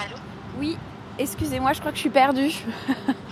Allô 0.00 0.16
Oui, 0.58 0.76
excusez-moi, 1.18 1.72
je 1.72 1.80
crois 1.80 1.90
que 1.90 1.96
je 1.96 2.02
suis 2.02 2.10
perdue. 2.10 2.52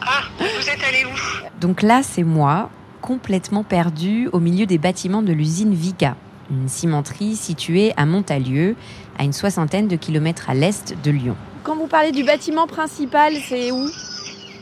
Ah, 0.02 0.22
vous 0.38 0.68
êtes 0.68 0.82
allé 0.88 1.04
où 1.04 1.58
Donc 1.60 1.82
là, 1.82 2.02
c'est 2.02 2.22
moi, 2.22 2.70
complètement 3.00 3.62
perdue 3.64 4.28
au 4.32 4.40
milieu 4.40 4.66
des 4.66 4.78
bâtiments 4.78 5.22
de 5.22 5.32
l'usine 5.32 5.74
Vica, 5.74 6.16
une 6.50 6.68
cimenterie 6.68 7.36
située 7.36 7.92
à 7.96 8.06
Montalieu, 8.06 8.76
à 9.18 9.24
une 9.24 9.32
soixantaine 9.32 9.88
de 9.88 9.96
kilomètres 9.96 10.50
à 10.50 10.54
l'est 10.54 10.94
de 11.02 11.10
Lyon. 11.10 11.36
Quand 11.64 11.76
vous 11.76 11.86
parlez 11.86 12.12
du 12.12 12.24
bâtiment 12.24 12.66
principal, 12.66 13.34
c'est 13.48 13.70
où? 13.70 13.86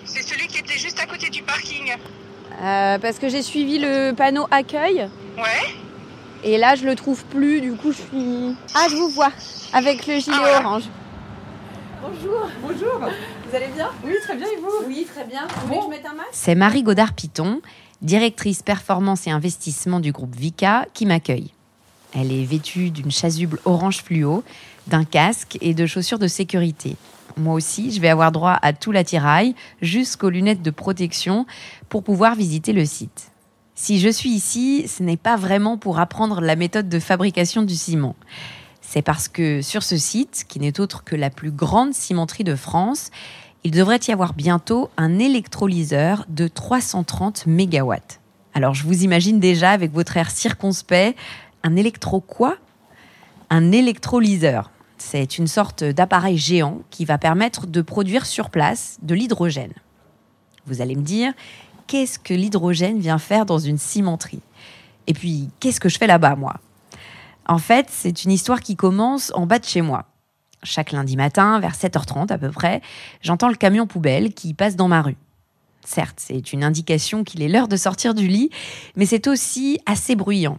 C'est 0.05 0.23
celui 0.23 0.47
qui 0.47 0.59
était 0.59 0.79
juste 0.79 0.99
à 1.01 1.07
côté 1.07 1.29
du 1.31 1.43
parking. 1.43 1.93
Euh, 2.63 2.99
Parce 2.99 3.19
que 3.19 3.29
j'ai 3.29 3.43
suivi 3.43 3.79
le 3.79 4.13
panneau 4.13 4.47
accueil 4.51 5.09
Ouais 5.37 5.75
et 6.45 6.59
là 6.59 6.75
je 6.77 6.85
le 6.85 6.95
trouve 6.95 7.25
plus, 7.25 7.61
du 7.61 7.73
coup 7.73 7.91
je 7.93 7.97
suis. 7.97 8.57
Ah, 8.75 8.87
je 8.91 8.95
vous 8.97 9.09
vois 9.09 9.31
avec 9.73 10.07
le 10.07 10.15
gilet 10.21 10.37
Ah, 10.37 10.41
voilà. 10.41 10.67
orange. 10.67 10.85
Bonjour. 12.03 12.49
Bonjour. 12.63 13.11
Vous 13.49 13.57
allez 13.57 13.69
bien? 13.75 13.89
Oui, 14.05 14.13
très 14.23 14.37
bien. 14.37 14.47
Et 14.47 14.61
vous? 14.61 14.87
Oui, 14.87 15.07
très 15.11 15.25
bien. 15.25 15.47
Vous 15.49 15.67
voulez 15.67 15.79
que 15.79 15.85
je 15.85 15.91
mette 15.91 16.07
un 16.07 16.15
masque? 16.15 16.29
C'est 16.33 16.55
Marie 16.55 16.83
Godard-Piton, 16.83 17.63
directrice 18.03 18.63
performance 18.63 19.27
et 19.27 19.31
investissement 19.31 20.01
du 20.01 20.13
groupe 20.13 20.35
Vica, 20.35 20.87
qui 20.93 21.07
m'accueille. 21.07 21.53
Elle 22.15 22.33
est 22.33 22.45
vêtue 22.45 22.91
d'une 22.91 23.11
chasuble 23.11 23.61
orange 23.65 24.03
fluo, 24.03 24.45
d'un 24.87 25.05
casque 25.05 25.59
et 25.61 25.75
de 25.75 25.87
chaussures 25.87 26.19
de 26.19 26.29
sécurité. 26.29 26.97
Moi 27.37 27.55
aussi, 27.55 27.91
je 27.91 28.01
vais 28.01 28.09
avoir 28.09 28.31
droit 28.33 28.59
à 28.63 28.73
tout 28.73 28.93
l'attirail, 28.93 29.55
jusqu'aux 29.81 30.31
lunettes 30.31 30.63
de 30.63 30.71
protection, 30.71 31.47
pour 31.89 32.03
pouvoir 32.03 32.35
visiter 32.35 32.73
le 32.73 32.85
site. 32.85 33.31
Si 33.75 34.01
je 34.01 34.09
suis 34.09 34.31
ici, 34.31 34.89
ce 34.89 35.03
n'est 35.03 35.19
pas 35.19 35.37
vraiment 35.37 35.77
pour 35.77 35.99
apprendre 35.99 36.41
la 36.41 36.57
méthode 36.57 36.89
de 36.89 36.99
fabrication 36.99 37.63
du 37.63 37.75
ciment. 37.75 38.17
C'est 38.89 39.03
parce 39.03 39.27
que 39.27 39.63
sur 39.63 39.83
ce 39.83 39.97
site, 39.97 40.45
qui 40.49 40.61
n'est 40.61 40.79
autre 40.79 41.03
que 41.03 41.17
la 41.17 41.29
plus 41.29 41.51
grande 41.51 41.93
cimenterie 41.93 42.45
de 42.45 42.55
France, 42.55 43.11
il 43.65 43.73
devrait 43.73 43.99
y 44.07 44.13
avoir 44.13 44.33
bientôt 44.33 44.91
un 44.97 45.19
électrolyseur 45.19 46.25
de 46.29 46.47
330 46.47 47.47
mégawatts. 47.47 48.21
Alors 48.55 48.75
je 48.75 48.85
vous 48.85 49.03
imagine 49.03 49.41
déjà 49.41 49.73
avec 49.73 49.93
votre 49.93 50.17
air 50.17 50.31
circonspect, 50.31 51.19
un 51.65 51.75
électro 51.75 52.21
quoi? 52.21 52.57
Un 53.51 53.73
électrolyseur. 53.73 54.71
C'est 54.99 55.37
une 55.37 55.49
sorte 55.49 55.83
d'appareil 55.83 56.39
géant 56.39 56.81
qui 56.91 57.05
va 57.05 57.19
permettre 57.19 57.67
de 57.67 57.83
produire 57.83 58.25
sur 58.25 58.51
place 58.51 58.99
de 59.03 59.17
l'hydrogène. 59.17 59.75
Vous 60.65 60.81
allez 60.81 60.95
me 60.95 61.03
dire, 61.03 61.33
qu'est-ce 61.89 62.21
que 62.21 62.35
l'hydrogène 62.35 63.01
vient 63.01 63.19
faire 63.19 63.47
dans 63.47 63.59
une 63.59 63.79
cimenterie? 63.79 64.43
Et 65.09 65.13
puis, 65.13 65.51
qu'est-ce 65.59 65.81
que 65.81 65.89
je 65.89 65.99
fais 65.99 66.07
là-bas, 66.07 66.37
moi? 66.37 66.61
En 67.49 67.59
fait, 67.59 67.87
c'est 67.91 68.25
une 68.25 68.33
histoire 68.33 68.61
qui 68.61 68.77
commence 68.77 69.31
en 69.35 69.47
bas 69.47 69.59
de 69.59 69.65
chez 69.65 69.81
moi. 69.81 70.07
Chaque 70.63 70.91
lundi 70.91 71.17
matin, 71.17 71.61
vers 71.61 71.75
7h30 71.75 72.33
à 72.33 72.39
peu 72.39 72.51
près, 72.51 72.83
j'entends 73.23 73.49
le 73.49 73.55
camion 73.55 73.87
poubelle 73.87 74.35
qui 74.35 74.53
passe 74.53 74.75
dans 74.75 74.89
ma 74.89 75.01
rue. 75.01 75.17
Certes, 75.85 76.19
c'est 76.19 76.53
une 76.53 76.65
indication 76.65 77.23
qu'il 77.23 77.43
est 77.43 77.49
l'heure 77.49 77.69
de 77.69 77.77
sortir 77.77 78.15
du 78.15 78.27
lit, 78.27 78.51
mais 78.97 79.07
c'est 79.07 79.29
aussi 79.29 79.79
assez 79.87 80.17
bruyant. 80.17 80.59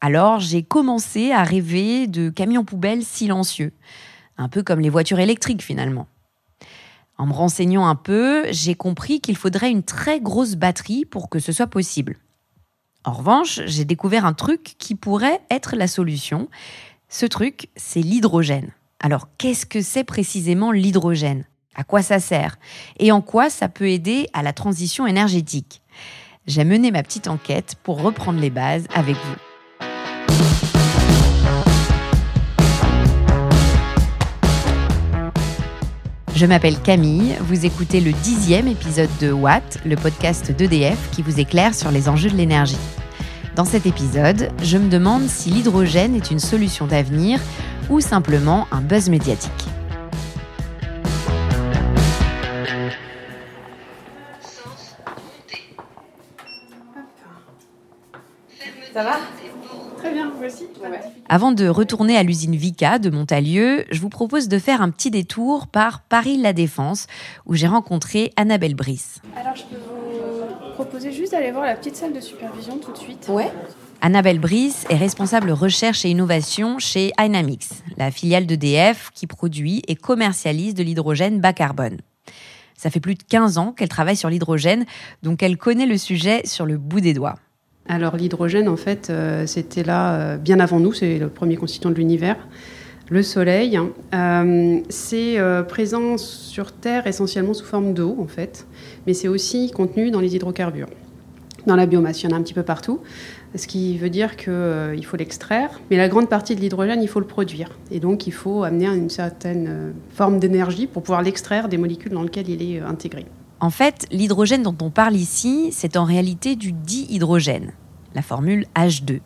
Alors 0.00 0.40
j'ai 0.40 0.62
commencé 0.62 1.32
à 1.32 1.42
rêver 1.42 2.06
de 2.06 2.30
camions 2.30 2.64
poubelles 2.64 3.04
silencieux, 3.04 3.72
un 4.38 4.48
peu 4.48 4.62
comme 4.62 4.80
les 4.80 4.88
voitures 4.88 5.20
électriques 5.20 5.62
finalement. 5.62 6.06
En 7.18 7.26
me 7.26 7.32
renseignant 7.32 7.86
un 7.86 7.94
peu, 7.94 8.44
j'ai 8.50 8.74
compris 8.74 9.20
qu'il 9.20 9.36
faudrait 9.36 9.70
une 9.70 9.82
très 9.82 10.20
grosse 10.20 10.56
batterie 10.56 11.04
pour 11.04 11.28
que 11.28 11.38
ce 11.38 11.52
soit 11.52 11.66
possible. 11.66 12.16
En 13.04 13.12
revanche, 13.12 13.60
j'ai 13.66 13.84
découvert 13.84 14.24
un 14.24 14.32
truc 14.32 14.76
qui 14.78 14.94
pourrait 14.94 15.40
être 15.50 15.76
la 15.76 15.86
solution. 15.86 16.48
Ce 17.08 17.26
truc, 17.26 17.68
c'est 17.76 18.00
l'hydrogène. 18.00 18.70
Alors, 18.98 19.28
qu'est-ce 19.36 19.66
que 19.66 19.82
c'est 19.82 20.04
précisément 20.04 20.72
l'hydrogène? 20.72 21.44
À 21.74 21.84
quoi 21.84 22.02
ça 22.02 22.18
sert? 22.18 22.56
Et 22.98 23.12
en 23.12 23.20
quoi 23.20 23.50
ça 23.50 23.68
peut 23.68 23.90
aider 23.90 24.28
à 24.32 24.42
la 24.42 24.54
transition 24.54 25.06
énergétique? 25.06 25.82
J'ai 26.46 26.64
mené 26.64 26.90
ma 26.90 27.02
petite 27.02 27.28
enquête 27.28 27.76
pour 27.82 28.00
reprendre 28.00 28.40
les 28.40 28.50
bases 28.50 28.86
avec 28.94 29.16
vous. 29.16 29.53
Je 36.34 36.46
m'appelle 36.46 36.80
Camille, 36.80 37.36
vous 37.42 37.64
écoutez 37.64 38.00
le 38.00 38.10
dixième 38.10 38.66
épisode 38.66 39.10
de 39.20 39.30
Watt, 39.30 39.78
le 39.86 39.94
podcast 39.94 40.50
d'EDF 40.50 40.98
qui 41.12 41.22
vous 41.22 41.38
éclaire 41.38 41.76
sur 41.76 41.92
les 41.92 42.08
enjeux 42.08 42.28
de 42.28 42.34
l'énergie. 42.34 42.76
Dans 43.54 43.64
cet 43.64 43.86
épisode, 43.86 44.50
je 44.60 44.76
me 44.76 44.88
demande 44.88 45.28
si 45.28 45.50
l'hydrogène 45.50 46.16
est 46.16 46.32
une 46.32 46.40
solution 46.40 46.88
d'avenir 46.88 47.38
ou 47.88 48.00
simplement 48.00 48.66
un 48.72 48.80
buzz 48.80 49.10
médiatique. 49.10 49.52
Avant 61.34 61.50
de 61.50 61.66
retourner 61.66 62.16
à 62.16 62.22
l'usine 62.22 62.54
Vica 62.54 63.00
de 63.00 63.10
Montalieu, 63.10 63.86
je 63.90 64.00
vous 64.00 64.08
propose 64.08 64.46
de 64.46 64.60
faire 64.60 64.80
un 64.80 64.90
petit 64.90 65.10
détour 65.10 65.66
par 65.66 66.02
Paris-La 66.02 66.52
Défense, 66.52 67.08
où 67.44 67.54
j'ai 67.54 67.66
rencontré 67.66 68.32
Annabelle 68.36 68.76
Brice. 68.76 69.20
Alors, 69.36 69.56
je 69.56 69.64
peux 69.64 69.74
vous 69.74 70.74
proposer 70.74 71.10
juste 71.10 71.32
d'aller 71.32 71.50
voir 71.50 71.64
la 71.64 71.74
petite 71.74 71.96
salle 71.96 72.12
de 72.12 72.20
supervision 72.20 72.78
tout 72.78 72.92
de 72.92 72.96
suite. 72.96 73.26
Ouais. 73.28 73.50
Annabelle 74.00 74.38
Brice 74.38 74.86
est 74.90 74.96
responsable 74.96 75.50
recherche 75.50 76.04
et 76.04 76.10
innovation 76.10 76.78
chez 76.78 77.10
Dynamics, 77.18 77.66
la 77.96 78.12
filiale 78.12 78.46
d'EDF 78.46 79.10
qui 79.12 79.26
produit 79.26 79.82
et 79.88 79.96
commercialise 79.96 80.74
de 80.74 80.84
l'hydrogène 80.84 81.40
bas 81.40 81.52
carbone. 81.52 81.98
Ça 82.76 82.90
fait 82.90 83.00
plus 83.00 83.16
de 83.16 83.24
15 83.24 83.58
ans 83.58 83.72
qu'elle 83.72 83.88
travaille 83.88 84.16
sur 84.16 84.30
l'hydrogène, 84.30 84.84
donc 85.24 85.42
elle 85.42 85.56
connaît 85.56 85.86
le 85.86 85.98
sujet 85.98 86.42
sur 86.44 86.64
le 86.64 86.78
bout 86.78 87.00
des 87.00 87.12
doigts. 87.12 87.34
Alors 87.86 88.16
l'hydrogène, 88.16 88.68
en 88.68 88.76
fait, 88.76 89.10
euh, 89.10 89.46
c'était 89.46 89.82
là 89.82 90.14
euh, 90.14 90.36
bien 90.38 90.58
avant 90.58 90.80
nous, 90.80 90.92
c'est 90.92 91.18
le 91.18 91.28
premier 91.28 91.56
constituant 91.56 91.90
de 91.90 91.96
l'univers. 91.96 92.36
Le 93.10 93.22
Soleil, 93.22 93.78
euh, 94.14 94.80
c'est 94.88 95.36
présent 95.68 96.16
sur 96.16 96.72
Terre 96.72 97.06
essentiellement 97.06 97.52
sous 97.52 97.66
forme 97.66 97.92
d'eau, 97.92 98.16
en 98.18 98.26
fait, 98.26 98.66
mais 99.06 99.12
c'est 99.12 99.28
aussi 99.28 99.70
contenu 99.70 100.10
dans 100.10 100.20
les 100.20 100.34
hydrocarbures. 100.34 100.88
Dans 101.66 101.76
la 101.76 101.84
biomasse, 101.84 102.22
il 102.22 102.30
y 102.30 102.32
en 102.32 102.36
a 102.36 102.38
un 102.38 102.42
petit 102.42 102.54
peu 102.54 102.62
partout, 102.62 103.00
ce 103.54 103.66
qui 103.66 103.98
veut 103.98 104.08
dire 104.08 104.36
qu'il 104.36 105.04
faut 105.04 105.18
l'extraire, 105.18 105.80
mais 105.90 105.98
la 105.98 106.08
grande 106.08 106.30
partie 106.30 106.56
de 106.56 106.62
l'hydrogène, 106.62 107.02
il 107.02 107.08
faut 107.08 107.20
le 107.20 107.26
produire. 107.26 107.78
Et 107.90 108.00
donc, 108.00 108.26
il 108.26 108.32
faut 108.32 108.64
amener 108.64 108.86
une 108.86 109.10
certaine 109.10 109.92
forme 110.14 110.38
d'énergie 110.38 110.86
pour 110.86 111.02
pouvoir 111.02 111.20
l'extraire 111.20 111.68
des 111.68 111.76
molécules 111.76 112.12
dans 112.12 112.22
lesquelles 112.22 112.48
il 112.48 112.62
est 112.62 112.80
intégré. 112.80 113.26
En 113.64 113.70
fait, 113.70 114.06
l'hydrogène 114.10 114.62
dont 114.62 114.76
on 114.82 114.90
parle 114.90 115.16
ici, 115.16 115.70
c'est 115.72 115.96
en 115.96 116.04
réalité 116.04 116.54
du 116.54 116.72
dihydrogène, 116.72 117.72
la 118.14 118.20
formule 118.20 118.66
H2. 118.76 119.20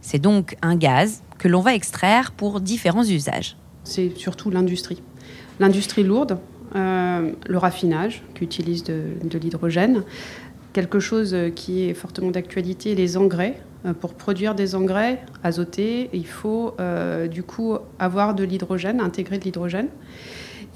C'est 0.00 0.18
donc 0.18 0.56
un 0.62 0.76
gaz 0.76 1.22
que 1.36 1.46
l'on 1.46 1.60
va 1.60 1.74
extraire 1.74 2.32
pour 2.32 2.62
différents 2.62 3.04
usages. 3.04 3.58
c'est 3.84 4.16
surtout 4.16 4.48
l'industrie. 4.48 5.02
L'industrie 5.60 6.04
lourde, 6.04 6.38
euh, 6.74 7.32
le 7.46 7.58
raffinage 7.58 8.22
qui 8.34 8.44
utilise 8.44 8.82
de, 8.82 9.38
l'hydrogène, 9.38 10.04
quelque 10.72 10.98
chose 10.98 11.36
qui 11.54 11.82
est 11.82 11.92
fortement 11.92 12.30
d'actualité, 12.30 12.94
les 12.94 13.18
engrais. 13.18 13.60
Euh, 13.84 13.92
Pour 13.92 14.14
produire 14.14 14.54
des 14.54 14.74
engrais 14.74 15.20
azotés, 15.44 16.08
il 16.14 16.26
faut 16.26 16.74
euh, 16.80 17.28
du 17.28 17.42
coup 17.42 17.76
avoir 17.98 18.34
de 18.34 18.42
l'hydrogène, 18.42 19.00
intégrer 19.00 19.36
de 19.36 19.44
l'hydrogène. 19.44 19.88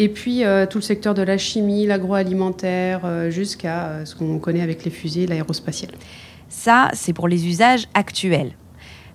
Et 0.01 0.09
puis 0.09 0.45
euh, 0.45 0.65
tout 0.65 0.79
le 0.79 0.83
secteur 0.83 1.13
de 1.13 1.21
la 1.21 1.37
chimie, 1.37 1.85
l'agroalimentaire, 1.85 3.03
euh, 3.05 3.29
jusqu'à 3.29 3.85
euh, 3.85 4.05
ce 4.07 4.15
qu'on 4.17 4.39
connaît 4.39 4.63
avec 4.63 4.83
les 4.83 4.91
fusées, 4.91 5.27
l'aérospatiale. 5.27 5.93
Ça, 6.49 6.89
c'est 6.95 7.13
pour 7.13 7.29
les 7.29 7.47
usages 7.47 7.87
actuels. 7.93 8.53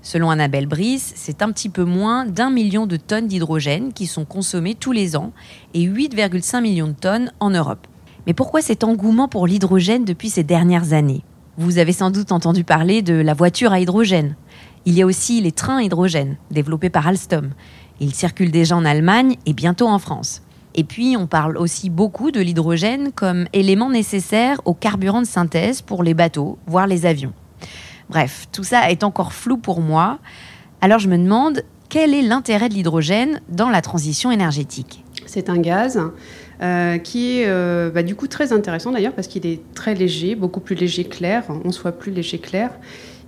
Selon 0.04 0.30
Annabelle 0.30 0.68
Brice, 0.68 1.12
c'est 1.16 1.42
un 1.42 1.52
petit 1.52 1.70
peu 1.70 1.86
moins 1.86 2.28
d'un 2.28 2.52
million 2.52 2.86
de 2.86 2.98
tonnes 2.98 3.26
d'hydrogène 3.26 3.94
qui 3.94 4.06
sont 4.06 4.26
consommées 4.26 4.76
tous 4.76 4.92
les 4.92 5.16
ans 5.16 5.34
et 5.74 5.88
8,5 5.88 6.62
millions 6.62 6.90
de 6.90 6.94
tonnes 6.94 7.32
en 7.40 7.50
Europe. 7.50 7.88
Mais 8.28 8.36
pourquoi 8.36 8.62
cet 8.62 8.84
engouement 8.84 9.28
pour 9.28 9.48
l'hydrogène 9.48 10.06
depuis 10.06 10.30
ces 10.30 10.44
dernières 10.44 10.94
années? 10.94 11.24
Vous 11.58 11.80
avez 11.80 11.94
sans 11.94 12.12
doute 12.12 12.32
entendu 12.32 12.64
parler 12.64 13.02
de 13.02 13.16
la 13.16 13.34
voiture 13.34 13.72
à 13.72 13.80
hydrogène. 13.80 14.36
Il 14.86 14.94
y 14.94 15.02
a 15.02 15.08
aussi 15.08 15.42
les 15.42 15.52
trains 15.52 15.78
à 15.78 15.82
hydrogène, 15.82 16.38
développés 16.52 16.92
par 16.92 17.08
Alstom. 17.08 17.54
Ils 18.00 18.14
circulent 18.14 18.52
déjà 18.52 18.78
en 18.78 18.86
Allemagne 18.86 19.38
et 19.48 19.54
bientôt 19.54 19.88
en 19.88 19.98
France. 19.98 20.44
Et 20.76 20.84
puis, 20.84 21.16
on 21.18 21.26
parle 21.26 21.58
aussi 21.58 21.90
beaucoup 21.90 22.32
de 22.32 22.42
l'hydrogène 22.42 23.12
comme 23.14 23.46
élément 23.54 23.90
nécessaire 23.90 24.60
au 24.66 24.74
carburant 24.74 25.22
de 25.22 25.26
synthèse 25.26 25.82
pour 25.82 26.04
les 26.04 26.14
bateaux, 26.14 26.60
voire 26.68 26.86
les 26.86 27.06
avions. 27.06 27.34
Bref, 28.10 28.48
tout 28.52 28.64
ça 28.64 28.92
est 28.92 29.04
encore 29.04 29.34
flou 29.34 29.58
pour 29.58 29.80
moi. 29.80 30.20
Alors 30.82 31.00
je 31.00 31.08
me 31.08 31.18
demande, 31.18 31.64
quel 31.90 32.14
est 32.14 32.22
l'intérêt 32.22 32.70
de 32.70 32.74
l'hydrogène 32.74 33.42
dans 33.50 33.70
la 33.70 33.82
transition 33.82 34.32
énergétique? 34.32 35.04
C'est 35.26 35.50
un 35.50 35.58
gaz 35.58 36.00
euh, 36.62 36.98
qui 36.98 37.40
est 37.40 37.46
euh, 37.48 37.90
bah, 37.90 38.04
du 38.04 38.16
coup 38.16 38.28
très 38.28 38.54
intéressant 38.54 38.92
d'ailleurs 38.92 39.14
parce 39.14 39.28
qu'il 39.28 39.48
est 39.48 39.62
très 39.74 39.96
léger, 39.96 40.36
beaucoup 40.36 40.60
plus 40.60 40.76
léger 40.76 41.06
que 41.06 41.22
l'air, 41.22 41.46
11 41.50 41.78
fois 41.78 41.94
plus 41.94 42.12
léger 42.12 42.38
que 42.38 42.52
l'air. 42.52 42.72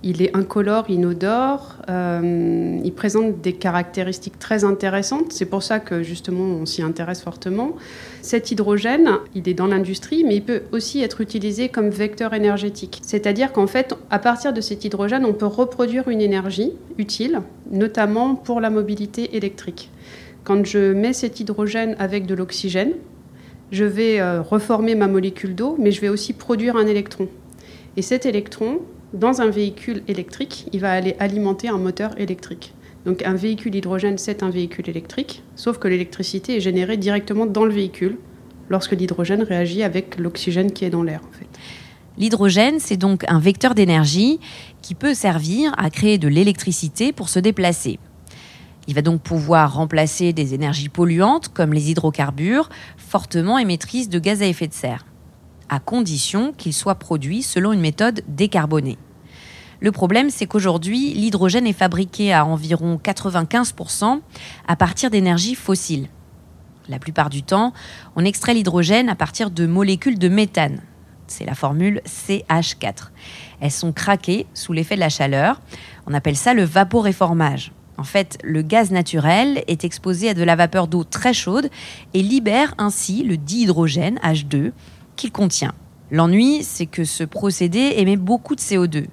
Il 0.04 0.22
est 0.22 0.36
incolore, 0.36 0.88
inodore, 0.88 1.76
euh, 1.88 2.78
il 2.84 2.92
présente 2.92 3.40
des 3.40 3.52
caractéristiques 3.52 4.38
très 4.38 4.62
intéressantes, 4.62 5.32
c'est 5.32 5.46
pour 5.46 5.64
ça 5.64 5.80
que 5.80 6.04
justement 6.04 6.44
on 6.44 6.66
s'y 6.66 6.82
intéresse 6.82 7.20
fortement. 7.20 7.72
Cet 8.22 8.52
hydrogène, 8.52 9.10
il 9.34 9.48
est 9.48 9.54
dans 9.54 9.66
l'industrie, 9.66 10.22
mais 10.22 10.36
il 10.36 10.44
peut 10.44 10.62
aussi 10.70 11.02
être 11.02 11.20
utilisé 11.20 11.68
comme 11.68 11.88
vecteur 11.88 12.32
énergétique. 12.32 13.00
C'est-à-dire 13.02 13.52
qu'en 13.52 13.66
fait, 13.66 13.94
à 14.10 14.20
partir 14.20 14.52
de 14.52 14.60
cet 14.60 14.84
hydrogène, 14.84 15.24
on 15.24 15.32
peut 15.32 15.46
reproduire 15.46 16.08
une 16.08 16.20
énergie 16.20 16.72
utile, 16.96 17.40
notamment 17.72 18.36
pour 18.36 18.60
la 18.60 18.70
mobilité 18.70 19.36
électrique. 19.36 19.90
Quand 20.44 20.64
je 20.64 20.92
mets 20.92 21.12
cet 21.12 21.40
hydrogène 21.40 21.96
avec 21.98 22.24
de 22.24 22.34
l'oxygène, 22.34 22.92
je 23.72 23.84
vais 23.84 24.20
euh, 24.20 24.42
reformer 24.42 24.94
ma 24.94 25.08
molécule 25.08 25.56
d'eau, 25.56 25.76
mais 25.78 25.90
je 25.90 26.00
vais 26.00 26.08
aussi 26.08 26.32
produire 26.32 26.76
un 26.76 26.86
électron. 26.86 27.28
Et 27.96 28.02
cet 28.02 28.26
électron, 28.26 28.80
dans 29.12 29.40
un 29.40 29.48
véhicule 29.48 30.02
électrique, 30.06 30.66
il 30.72 30.80
va 30.80 30.92
aller 30.92 31.16
alimenter 31.18 31.68
un 31.68 31.78
moteur 31.78 32.18
électrique. 32.20 32.74
Donc 33.06 33.22
un 33.24 33.34
véhicule 33.34 33.74
hydrogène, 33.74 34.18
c'est 34.18 34.42
un 34.42 34.50
véhicule 34.50 34.88
électrique, 34.88 35.42
sauf 35.56 35.78
que 35.78 35.88
l'électricité 35.88 36.56
est 36.56 36.60
générée 36.60 36.96
directement 36.96 37.46
dans 37.46 37.64
le 37.64 37.72
véhicule 37.72 38.18
lorsque 38.68 38.92
l'hydrogène 38.92 39.42
réagit 39.42 39.82
avec 39.82 40.18
l'oxygène 40.18 40.72
qui 40.72 40.84
est 40.84 40.90
dans 40.90 41.02
l'air. 41.02 41.20
L'hydrogène, 42.18 42.80
c'est 42.80 42.96
donc 42.96 43.24
un 43.28 43.38
vecteur 43.38 43.74
d'énergie 43.74 44.40
qui 44.82 44.94
peut 44.94 45.14
servir 45.14 45.72
à 45.78 45.88
créer 45.88 46.18
de 46.18 46.28
l'électricité 46.28 47.12
pour 47.12 47.28
se 47.28 47.38
déplacer. 47.38 47.98
Il 48.88 48.94
va 48.94 49.02
donc 49.02 49.22
pouvoir 49.22 49.74
remplacer 49.74 50.32
des 50.32 50.54
énergies 50.54 50.88
polluantes 50.88 51.48
comme 51.48 51.72
les 51.72 51.90
hydrocarbures, 51.90 52.68
fortement 52.96 53.58
émettrices 53.58 54.08
de 54.08 54.18
gaz 54.18 54.42
à 54.42 54.46
effet 54.46 54.66
de 54.66 54.74
serre, 54.74 55.06
à 55.68 55.80
condition 55.80 56.52
qu'il 56.52 56.72
soit 56.72 56.96
produit 56.96 57.42
selon 57.42 57.72
une 57.72 57.80
méthode 57.80 58.22
décarbonée. 58.28 58.98
Le 59.80 59.92
problème, 59.92 60.30
c'est 60.30 60.46
qu'aujourd'hui, 60.46 61.14
l'hydrogène 61.14 61.66
est 61.66 61.72
fabriqué 61.72 62.32
à 62.32 62.44
environ 62.44 63.00
95% 63.02 64.20
à 64.66 64.76
partir 64.76 65.10
d'énergies 65.10 65.54
fossiles. 65.54 66.08
La 66.88 66.98
plupart 66.98 67.30
du 67.30 67.42
temps, 67.42 67.72
on 68.16 68.24
extrait 68.24 68.54
l'hydrogène 68.54 69.08
à 69.08 69.14
partir 69.14 69.50
de 69.50 69.66
molécules 69.66 70.18
de 70.18 70.28
méthane. 70.28 70.80
C'est 71.26 71.44
la 71.44 71.54
formule 71.54 72.00
CH4. 72.06 73.10
Elles 73.60 73.70
sont 73.70 73.92
craquées 73.92 74.46
sous 74.54 74.72
l'effet 74.72 74.94
de 74.94 75.00
la 75.00 75.10
chaleur. 75.10 75.60
On 76.06 76.14
appelle 76.14 76.36
ça 76.36 76.54
le 76.54 76.64
vaporéformage. 76.64 77.72
En 77.98 78.04
fait, 78.04 78.38
le 78.42 78.62
gaz 78.62 78.90
naturel 78.90 79.62
est 79.66 79.84
exposé 79.84 80.30
à 80.30 80.34
de 80.34 80.42
la 80.42 80.56
vapeur 80.56 80.88
d'eau 80.88 81.04
très 81.04 81.34
chaude 81.34 81.68
et 82.14 82.22
libère 82.22 82.74
ainsi 82.78 83.24
le 83.24 83.36
dihydrogène 83.36 84.18
H2 84.22 84.72
qu'il 85.18 85.32
contient. 85.32 85.74
L'ennui, 86.10 86.62
c'est 86.62 86.86
que 86.86 87.04
ce 87.04 87.24
procédé 87.24 87.94
émet 87.96 88.16
beaucoup 88.16 88.54
de 88.54 88.60
CO2. 88.60 89.08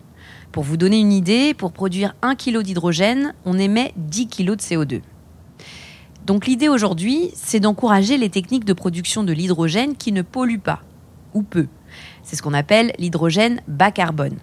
Pour 0.54 0.64
vous 0.64 0.78
donner 0.78 1.00
une 1.00 1.12
idée, 1.12 1.54
pour 1.54 1.74
produire 1.74 2.16
1 2.22 2.36
kg 2.36 2.62
d'hydrogène, 2.62 3.34
on 3.44 3.60
émet 3.60 3.92
10 3.98 4.28
kg 4.28 4.56
de 4.56 4.62
CO2. 4.62 5.02
Donc 6.26 6.48
l'idée 6.48 6.70
aujourd'hui, 6.70 7.32
c'est 7.36 7.60
d'encourager 7.60 8.18
les 8.18 8.30
techniques 8.30 8.64
de 8.64 8.72
production 8.72 9.24
de 9.24 9.34
l'hydrogène 9.34 9.98
qui 9.98 10.14
ne 10.14 10.22
polluent 10.22 10.60
pas, 10.60 10.82
ou 11.34 11.44
peu. 11.44 11.68
C'est 12.24 12.38
ce 12.38 12.42
qu'on 12.42 12.54
appelle 12.54 12.94
l'hydrogène 12.98 13.62
bas 13.68 13.92
carbone. 13.92 14.38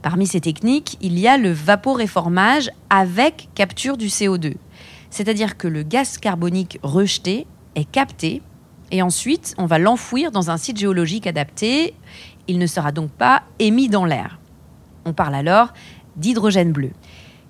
Parmi 0.00 0.26
ces 0.26 0.40
techniques, 0.40 0.96
il 1.02 1.18
y 1.18 1.28
a 1.28 1.36
le 1.36 1.50
vaporéformage 1.50 2.70
avec 2.88 3.48
capture 3.54 3.96
du 3.96 4.06
CO2. 4.06 4.54
C'est-à-dire 5.10 5.56
que 5.58 5.68
le 5.68 5.82
gaz 5.82 6.18
carbonique 6.18 6.78
rejeté 6.82 7.46
est 7.74 7.90
capté 7.90 8.42
et 8.90 9.02
ensuite 9.02 9.54
on 9.58 9.66
va 9.66 9.78
l'enfouir 9.78 10.30
dans 10.30 10.50
un 10.50 10.56
site 10.56 10.78
géologique 10.78 11.26
adapté. 11.26 11.94
Il 12.46 12.58
ne 12.58 12.66
sera 12.66 12.92
donc 12.92 13.10
pas 13.10 13.42
émis 13.58 13.88
dans 13.88 14.04
l'air. 14.04 14.38
On 15.04 15.12
parle 15.12 15.34
alors 15.34 15.72
d'hydrogène 16.16 16.72
bleu. 16.72 16.90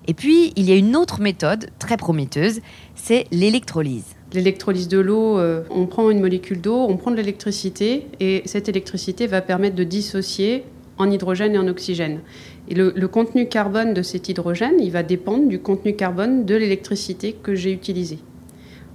Et 0.07 0.13
puis, 0.13 0.53
il 0.55 0.67
y 0.67 0.71
a 0.71 0.75
une 0.75 0.95
autre 0.95 1.21
méthode 1.21 1.69
très 1.77 1.95
prometteuse, 1.95 2.61
c'est 2.95 3.25
l'électrolyse. 3.31 4.15
L'électrolyse 4.33 4.87
de 4.87 4.97
l'eau, 4.97 5.37
euh, 5.37 5.61
on 5.69 5.85
prend 5.85 6.09
une 6.09 6.19
molécule 6.19 6.61
d'eau, 6.61 6.85
on 6.89 6.97
prend 6.97 7.11
de 7.11 7.15
l'électricité 7.15 8.07
et 8.19 8.41
cette 8.45 8.69
électricité 8.69 9.27
va 9.27 9.41
permettre 9.41 9.75
de 9.75 9.83
dissocier 9.83 10.63
en 10.97 11.11
hydrogène 11.11 11.53
et 11.53 11.57
en 11.57 11.67
oxygène. 11.67 12.21
Et 12.67 12.75
le, 12.75 13.07
contenu 13.07 13.47
carbone 13.47 13.93
de 13.93 14.01
cet 14.01 14.29
hydrogène, 14.29 14.79
il 14.79 14.91
va 14.91 15.03
dépendre 15.03 15.47
du 15.47 15.59
contenu 15.59 15.95
carbone 15.95 16.45
de 16.45 16.55
l'électricité 16.55 17.35
que 17.41 17.55
j'ai 17.55 17.71
utilisée. 17.71 18.19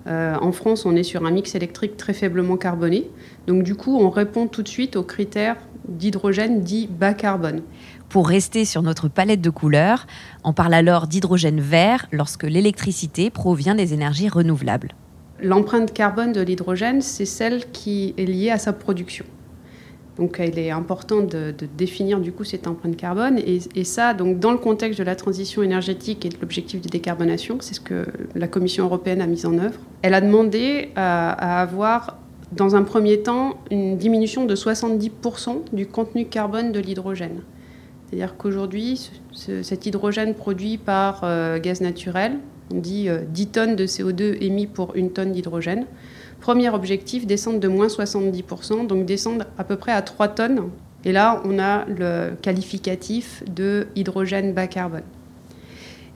Euh, 0.07 0.37
en 0.41 0.53
France, 0.53 0.85
on 0.85 0.95
est 0.97 1.03
sur 1.03 1.25
un 1.25 1.31
mix 1.31 1.55
électrique 1.55 1.97
très 1.97 2.13
faiblement 2.13 2.57
carboné. 2.57 3.11
Donc 3.47 3.63
du 3.63 3.75
coup, 3.75 3.99
on 3.99 4.11
répond 4.11 4.47
tout 4.47 4.63
de 4.63 4.69
suite 4.69 4.97
aux 4.97 5.03
critères 5.03 5.57
d'hydrogène 5.89 6.63
dit 6.63 6.89
bas 6.89 7.15
carbone. 7.15 7.63
Pour 8.09 8.29
rester 8.29 8.65
sur 8.65 8.83
notre 8.83 9.09
palette 9.09 9.41
de 9.41 9.51
couleurs, 9.51 10.07
on 10.43 10.53
parle 10.53 10.75
alors 10.75 11.07
d'hydrogène 11.07 11.61
vert 11.61 12.07
lorsque 12.13 12.45
l'électricité 12.45 13.31
provient 13.31 13.75
des 13.75 13.93
énergies 13.93 14.29
renouvelables. 14.29 14.93
L'empreinte 15.43 15.93
carbone 15.93 16.33
de 16.33 16.41
l'hydrogène, 16.41 17.03
c'est 17.03 17.27
celle 17.27 17.71
qui 17.71 18.15
est 18.17 18.25
liée 18.25 18.51
à 18.51 18.59
sa 18.59 18.73
production. 18.73 19.25
Donc 20.17 20.41
il 20.45 20.59
est 20.59 20.71
important 20.71 21.23
de, 21.23 21.53
définir 21.77 22.21
du 22.21 22.33
coup 22.33 22.45
cette 22.45 22.67
empreinte 22.67 22.97
carbone 22.97 23.39
et, 23.39 23.85
ça, 23.85 24.15
donc 24.15 24.39
dans 24.39 24.53
le 24.53 24.59
contexte 24.59 24.99
de 24.99 25.05
la 25.05 25.17
transition 25.17 25.63
énergétique 25.63 26.25
et 26.25 26.29
de 26.29 26.37
l'objectif 26.41 26.81
de 26.81 26.89
décarbonation, 26.89 27.59
c'est 27.61 27.75
ce 27.75 27.81
que 27.81 28.07
la 28.35 28.47
Commission 28.47 28.85
européenne 28.85 29.21
a 29.21 29.27
mis 29.27 29.45
en 29.45 29.59
œuvre. 29.59 29.79
Elle 30.03 30.15
a 30.15 30.21
demandé 30.21 30.91
à, 30.95 31.61
avoir 31.61 32.19
dans 32.53 32.77
un 32.77 32.85
premier 32.85 33.23
temps 33.23 33.57
une 33.73 33.97
diminution 33.97 34.45
de 34.45 34.55
70% 34.55 35.63
du 35.73 35.87
contenu 35.87 36.27
carbone 36.27 36.71
de 36.71 36.79
l'hydrogène. 36.79 37.41
C'est-à-dire 38.07 38.37
qu'aujourd'hui, 38.37 39.11
cet 39.33 39.87
hydrogène 39.87 40.35
produit 40.35 40.79
par 40.79 41.23
euh, 41.25 41.59
gaz 41.59 41.81
naturel, 41.81 42.39
on 42.73 42.79
dit 42.79 43.09
10 43.09 43.09
euh, 43.09 43.47
tonnes 43.53 43.77
de 43.77 43.87
CO2 43.87 44.37
émis 44.41 44.69
pour 44.69 44.95
une 44.95 45.11
tonne 45.11 45.33
d'hydrogène. 45.33 45.87
Premier 46.45 46.69
objectif, 46.69 47.27
descendre 47.27 47.59
de 47.59 47.69
moins 47.69 47.87
70%, 47.87 48.87
donc 48.87 49.07
descendre 49.07 49.47
à 49.57 49.65
peu 49.65 49.77
près 49.77 49.93
à 49.93 50.03
3 50.03 50.29
tonnes. 50.29 50.69
Et 51.07 51.11
là, 51.11 51.41
on 51.47 51.59
a 51.59 51.87
le 51.87 52.35
qualificatif 52.43 53.43
de 53.51 53.89
hydrogène 53.97 54.53
bas 54.53 54.67
carbone. 54.67 55.05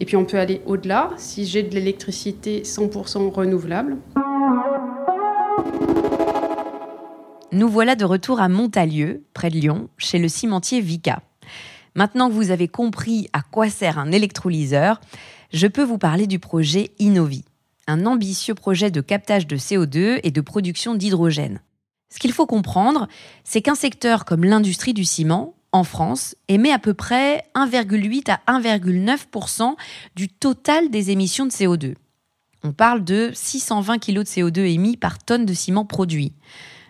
Et 0.01 0.05
puis 0.05 0.17
on 0.17 0.27
peut 0.27 0.39
aller 0.39 0.61
au-delà, 0.67 1.13
si 1.17 1.47
j'ai 1.47 1.63
de 1.63 1.75
l'électricité 1.75 2.61
100% 2.61 3.31
renouvelable. 3.31 3.97
Nous 7.51 7.69
voilà 7.71 7.95
de 7.95 8.05
retour 8.05 8.39
à 8.39 8.51
Montalieu, 8.51 9.23
près 9.33 9.49
de 9.49 9.55
Lyon, 9.55 9.89
chez 9.97 10.19
le 10.19 10.29
cimentier 10.29 10.83
Vica. 10.83 11.23
Maintenant 11.95 12.29
que 12.29 12.35
vous 12.35 12.51
avez 12.51 12.69
compris 12.69 13.31
à 13.33 13.41
quoi 13.41 13.71
sert 13.71 13.99
un 13.99 14.13
électrolyseur, 14.13 15.01
je 15.55 15.67
peux 15.67 15.85
vous 15.85 15.97
parler 15.97 16.27
du 16.27 16.39
projet 16.39 16.91
Innovi 16.99 17.47
un 17.89 18.07
ambitieux 18.07 18.55
projet 18.55 18.93
de 18.93 19.01
captage 19.01 19.49
de 19.49 19.57
CO2 19.57 20.21
et 20.23 20.31
de 20.31 20.41
production 20.41 20.95
d'hydrogène. 20.95 21.61
Ce 22.11 22.19
qu'il 22.19 22.33
faut 22.33 22.47
comprendre, 22.47 23.09
c'est 23.43 23.63
qu'un 23.63 23.75
secteur 23.75 24.25
comme 24.25 24.45
l'industrie 24.45 24.95
du 24.95 25.05
ciment, 25.05 25.55
en 25.73 25.85
France, 25.85 26.35
émet 26.49 26.73
à 26.73 26.79
peu 26.79 26.95
près 26.95 27.45
1,8 27.55 28.31
à 28.31 28.61
1,9% 28.61 29.75
du 30.17 30.29
total 30.29 30.91
des 30.91 31.11
émissions 31.11 31.45
de 31.45 31.51
CO2. 31.51 31.95
On 32.63 32.73
parle 32.73 33.05
de 33.05 33.31
620 33.35 33.99
kg 33.99 34.15
de 34.15 34.23
CO2 34.23 34.61
émis 34.61 34.97
par 34.97 35.19
tonne 35.19 35.45
de 35.45 35.55
ciment 35.55 35.85
produit. 35.85 36.33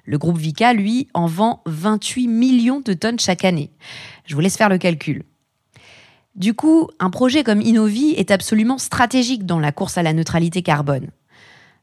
Le 0.05 0.17
groupe 0.17 0.39
Vica, 0.39 0.73
lui, 0.73 1.09
en 1.13 1.27
vend 1.27 1.63
28 1.67 2.29
millions 2.29 2.81
de 2.81 2.95
tonnes 2.95 3.19
chaque 3.19 3.45
année. 3.45 3.71
Je 4.25 4.35
vous 4.35 4.41
laisse 4.41 4.57
faire 4.57 4.71
le 4.71 4.79
calcul. 4.79 5.25
Du 6.39 6.55
coup, 6.55 6.87
un 7.01 7.11
projet 7.11 7.43
comme 7.43 7.61
Innovi 7.61 8.11
est 8.11 8.31
absolument 8.31 8.79
stratégique 8.79 9.45
dans 9.45 9.59
la 9.59 9.73
course 9.73 9.99
à 9.99 10.05
la 10.05 10.13
neutralité 10.13 10.63
carbone. 10.63 11.09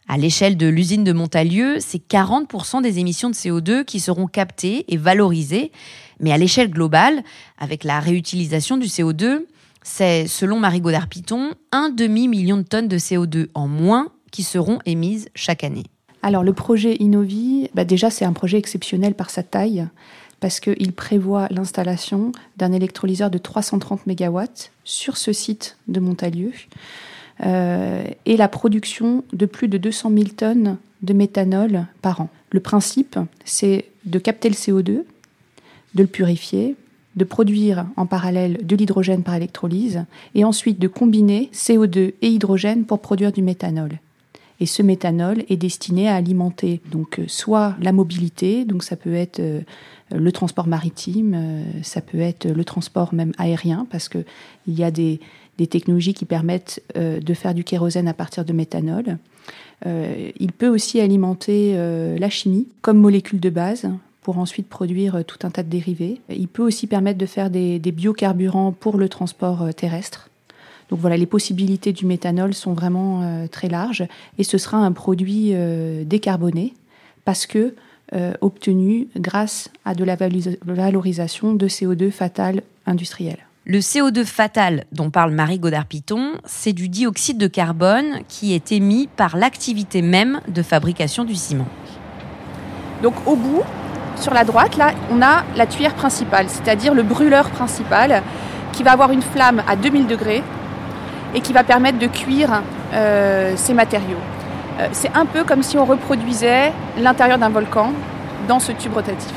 À 0.07 0.17
l'échelle 0.17 0.55
de 0.55 0.67
l'usine 0.67 1.03
de 1.03 1.11
Montalieu, 1.11 1.79
c'est 1.81 2.01
40% 2.01 2.81
des 2.81 2.99
émissions 2.99 3.29
de 3.29 3.35
CO2 3.35 3.83
qui 3.83 3.99
seront 3.99 4.27
captées 4.27 4.85
et 4.87 4.95
valorisées, 4.95 5.73
mais 6.21 6.31
à 6.31 6.37
l'échelle 6.37 6.69
globale, 6.69 7.21
avec 7.57 7.83
la 7.83 7.99
réutilisation 7.99 8.77
du 8.77 8.87
CO2, 8.87 9.39
c'est, 9.83 10.25
selon 10.25 10.57
Marie 10.57 10.79
Godard-Piton, 10.79 11.51
un 11.73 11.89
demi-million 11.89 12.55
de 12.55 12.63
tonnes 12.63 12.87
de 12.87 12.97
CO2 12.97 13.47
en 13.55 13.67
moins 13.67 14.07
qui 14.31 14.43
seront 14.43 14.79
émises 14.85 15.27
chaque 15.35 15.65
année. 15.65 15.83
Alors 16.25 16.43
le 16.43 16.53
projet 16.53 16.95
Innovi, 17.01 17.69
bah 17.75 17.83
déjà 17.83 18.09
c'est 18.09 18.25
un 18.25 18.33
projet 18.33 18.57
exceptionnel 18.57 19.15
par 19.15 19.29
sa 19.29 19.43
taille 19.43 19.85
parce 20.45 20.59
qu'il 20.59 20.93
prévoit 20.93 21.47
l'installation 21.49 22.31
d'un 22.57 22.71
électrolyseur 22.71 23.31
de 23.31 23.39
330 23.39 24.05
MW 24.05 24.41
sur 24.83 25.17
ce 25.17 25.33
site 25.33 25.75
de 25.87 25.99
Montalieu 25.99 26.51
euh, 27.43 28.03
et 28.27 28.37
la 28.37 28.47
production 28.47 29.23
de 29.33 29.47
plus 29.47 29.67
de 29.67 29.79
200 29.79 30.11
000 30.11 30.23
tonnes 30.37 30.77
de 31.01 31.13
méthanol 31.13 31.87
par 32.03 32.21
an. 32.21 32.29
Le 32.51 32.59
principe, 32.59 33.17
c'est 33.43 33.85
de 34.05 34.19
capter 34.19 34.49
le 34.49 34.53
CO2, 34.53 34.83
de 34.83 35.03
le 35.95 36.05
purifier, 36.05 36.75
de 37.15 37.23
produire 37.23 37.87
en 37.97 38.05
parallèle 38.05 38.59
de 38.61 38.75
l'hydrogène 38.75 39.23
par 39.23 39.33
électrolyse 39.33 40.05
et 40.35 40.43
ensuite 40.43 40.77
de 40.77 40.87
combiner 40.87 41.49
CO2 41.55 42.13
et 42.21 42.27
hydrogène 42.27 42.85
pour 42.85 42.99
produire 42.99 43.31
du 43.31 43.41
méthanol. 43.41 43.97
Et 44.59 44.65
ce 44.65 44.81
méthanol 44.81 45.43
est 45.49 45.57
destiné 45.57 46.07
à 46.07 46.15
alimenter 46.15 46.81
donc 46.91 47.21
soit 47.27 47.75
la 47.81 47.91
mobilité, 47.91 48.65
donc 48.65 48.83
ça 48.83 48.95
peut 48.95 49.13
être 49.13 49.41
le 50.11 50.31
transport 50.31 50.67
maritime, 50.67 51.63
ça 51.83 52.01
peut 52.01 52.19
être 52.19 52.47
le 52.47 52.63
transport 52.63 53.13
même 53.13 53.33
aérien, 53.37 53.85
parce 53.89 54.07
que 54.07 54.19
il 54.67 54.75
y 54.75 54.83
a 54.83 54.91
des, 54.91 55.19
des 55.57 55.67
technologies 55.67 56.13
qui 56.13 56.25
permettent 56.25 56.81
de 56.95 57.33
faire 57.33 57.53
du 57.53 57.63
kérosène 57.63 58.07
à 58.07 58.13
partir 58.13 58.45
de 58.45 58.53
méthanol. 58.53 59.17
il 59.85 60.51
peut 60.57 60.69
aussi 60.69 61.01
alimenter 61.01 61.75
la 62.17 62.29
chimie 62.29 62.67
comme 62.81 62.97
molécule 62.97 63.41
de 63.41 63.49
base 63.49 63.89
pour 64.21 64.37
ensuite 64.37 64.67
produire 64.67 65.23
tout 65.25 65.39
un 65.43 65.51
tas 65.51 65.63
de 65.63 65.69
dérivés. 65.69 66.21
Il 66.29 66.47
peut 66.47 66.63
aussi 66.63 66.87
permettre 66.87 67.19
de 67.19 67.25
faire 67.25 67.49
des, 67.49 67.77
des 67.77 67.91
biocarburants 67.91 68.71
pour 68.71 68.97
le 68.97 69.09
transport 69.09 69.73
terrestre. 69.75 70.29
Donc 70.89 70.99
voilà, 70.99 71.17
les 71.17 71.25
possibilités 71.25 71.93
du 71.93 72.05
méthanol 72.05 72.53
sont 72.53 72.73
vraiment 72.73 73.21
euh, 73.23 73.47
très 73.47 73.69
larges 73.69 74.05
et 74.37 74.43
ce 74.43 74.57
sera 74.57 74.77
un 74.77 74.91
produit 74.91 75.51
euh, 75.53 76.03
décarboné 76.03 76.73
parce 77.23 77.45
que 77.47 77.75
euh, 78.13 78.33
obtenu 78.41 79.07
grâce 79.17 79.69
à 79.83 79.95
de 79.95 80.03
la 80.03 80.15
valorisation 80.15 81.53
de 81.53 81.67
CO2 81.67 82.11
fatal 82.11 82.61
industriel. 82.85 83.37
Le 83.65 83.79
CO2 83.79 84.25
fatal 84.25 84.83
dont 84.91 85.09
parle 85.09 85.31
Marie 85.31 85.57
Godard-Piton, 85.57 86.33
c'est 86.45 86.71
du 86.71 86.87
dioxyde 86.87 87.39
de 87.39 87.47
carbone 87.47 88.19
qui 88.27 88.53
est 88.53 88.71
émis 88.71 89.07
par 89.07 89.37
l'activité 89.37 90.03
même 90.03 90.39
de 90.47 90.61
fabrication 90.61 91.23
du 91.23 91.33
ciment. 91.33 91.67
Donc 93.01 93.15
au 93.25 93.35
bout, 93.35 93.63
sur 94.17 94.35
la 94.35 94.43
droite, 94.43 94.77
là, 94.77 94.93
on 95.11 95.21
a 95.23 95.43
la 95.57 95.65
tuyère 95.65 95.95
principale, 95.95 96.45
c'est-à-dire 96.47 96.93
le 96.93 97.01
brûleur 97.01 97.49
principal 97.49 98.21
qui 98.71 98.83
va 98.83 98.91
avoir 98.91 99.11
une 99.11 99.23
flamme 99.23 99.63
à 99.67 99.75
2000 99.75 100.05
degrés 100.05 100.43
et 101.35 101.41
qui 101.41 101.53
va 101.53 101.63
permettre 101.63 101.99
de 101.99 102.07
cuire 102.07 102.63
euh, 102.93 103.53
ces 103.57 103.73
matériaux. 103.73 104.17
Euh, 104.79 104.87
c'est 104.93 105.11
un 105.13 105.25
peu 105.25 105.43
comme 105.43 105.61
si 105.61 105.77
on 105.77 105.85
reproduisait 105.85 106.71
l'intérieur 106.97 107.37
d'un 107.37 107.49
volcan 107.49 107.91
dans 108.47 108.59
ce 108.59 108.71
tube 108.71 108.93
rotatif. 108.93 109.33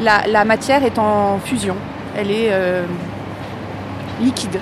La, 0.00 0.44
matière 0.44 0.84
est 0.84 0.98
en 0.98 1.38
fusion, 1.38 1.76
elle 2.16 2.30
est 2.30 2.48
euh, 2.50 2.84
liquide. 4.20 4.60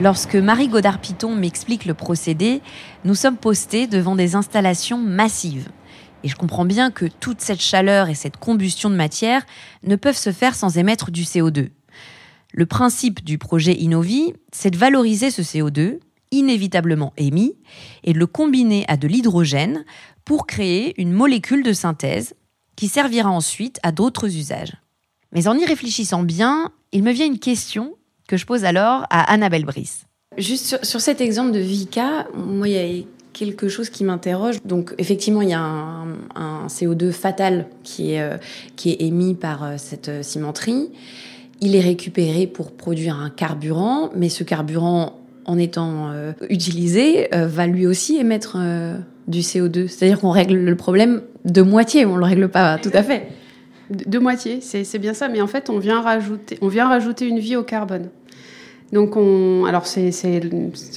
Lorsque 0.00 0.34
Marie 0.34 0.68
Godard-Piton 0.68 1.34
m'explique 1.34 1.84
le 1.84 1.94
procédé, 1.94 2.60
nous 3.04 3.14
sommes 3.14 3.36
postés 3.36 3.86
devant 3.86 4.16
des 4.16 4.34
installations 4.34 4.98
massives. 4.98 5.68
Et 6.24 6.28
je 6.28 6.34
comprends 6.34 6.64
bien 6.64 6.90
que 6.90 7.04
toute 7.04 7.40
cette 7.40 7.60
chaleur 7.60 8.08
et 8.08 8.14
cette 8.14 8.36
combustion 8.36 8.90
de 8.90 8.96
matière 8.96 9.42
ne 9.84 9.96
peuvent 9.96 10.16
se 10.16 10.32
faire 10.32 10.54
sans 10.54 10.78
émettre 10.78 11.10
du 11.10 11.22
CO2. 11.22 11.68
Le 12.52 12.66
principe 12.66 13.24
du 13.24 13.38
projet 13.38 13.72
Innovi, 13.72 14.34
c'est 14.52 14.70
de 14.70 14.76
valoriser 14.76 15.30
ce 15.30 15.40
CO2, 15.40 16.00
inévitablement 16.30 17.14
émis, 17.16 17.54
et 18.04 18.12
de 18.12 18.18
le 18.18 18.26
combiner 18.26 18.84
à 18.88 18.98
de 18.98 19.08
l'hydrogène 19.08 19.84
pour 20.26 20.46
créer 20.46 21.00
une 21.00 21.12
molécule 21.12 21.62
de 21.62 21.72
synthèse 21.72 22.34
qui 22.76 22.88
servira 22.88 23.30
ensuite 23.30 23.80
à 23.82 23.90
d'autres 23.90 24.36
usages. 24.36 24.76
Mais 25.32 25.48
en 25.48 25.56
y 25.56 25.64
réfléchissant 25.64 26.22
bien, 26.22 26.70
il 26.92 27.02
me 27.02 27.12
vient 27.12 27.26
une 27.26 27.38
question 27.38 27.96
que 28.28 28.36
je 28.36 28.44
pose 28.44 28.64
alors 28.64 29.06
à 29.08 29.32
Annabelle 29.32 29.64
Brice. 29.64 30.04
Juste 30.36 30.84
sur, 30.84 31.00
cet 31.00 31.20
exemple 31.20 31.52
de 31.52 31.58
Vika, 31.58 32.26
moi, 32.34 32.68
il 32.68 32.74
y 32.74 33.00
a 33.00 33.04
quelque 33.32 33.68
chose 33.68 33.90
qui 33.90 34.04
m'interroge. 34.04 34.62
Donc, 34.64 34.94
effectivement, 34.98 35.42
il 35.42 35.48
y 35.48 35.54
a 35.54 35.60
un, 35.60 36.66
CO2 36.68 37.12
fatal 37.12 37.66
qui 37.82 38.12
est, 38.12 38.20
euh, 38.20 38.36
qui 38.76 38.90
est 38.90 39.02
émis 39.02 39.34
par 39.34 39.64
euh, 39.64 39.74
cette 39.78 40.08
euh, 40.08 40.22
cimenterie. 40.22 40.90
Il 41.64 41.76
est 41.76 41.80
récupéré 41.80 42.48
pour 42.48 42.72
produire 42.72 43.20
un 43.20 43.30
carburant, 43.30 44.10
mais 44.16 44.28
ce 44.28 44.42
carburant, 44.42 45.20
en 45.44 45.58
étant 45.58 46.10
euh, 46.10 46.32
utilisé, 46.50 47.32
euh, 47.32 47.46
va 47.46 47.68
lui 47.68 47.86
aussi 47.86 48.16
émettre 48.16 48.56
euh, 48.58 48.96
du 49.28 49.42
CO2. 49.42 49.86
C'est-à-dire 49.86 50.18
qu'on 50.18 50.32
règle 50.32 50.56
le 50.56 50.74
problème 50.74 51.22
de 51.44 51.62
moitié, 51.62 52.04
on 52.04 52.14
ne 52.14 52.18
le 52.18 52.24
règle 52.24 52.48
pas 52.48 52.78
tout 52.78 52.90
à 52.92 53.04
fait. 53.04 53.28
De, 53.90 54.18
moitié, 54.18 54.60
c'est 54.60 54.98
bien 54.98 55.14
ça, 55.14 55.28
mais 55.28 55.40
en 55.40 55.46
fait, 55.46 55.70
on 55.70 55.78
vient 55.78 56.00
rajouter, 56.00 56.58
on 56.62 56.68
vient 56.68 56.88
rajouter 56.88 57.28
une 57.28 57.38
vie 57.38 57.54
au 57.54 57.62
carbone. 57.62 58.08
Donc, 58.92 59.16
on, 59.16 59.64
alors 59.64 59.86
c'est 59.86 60.10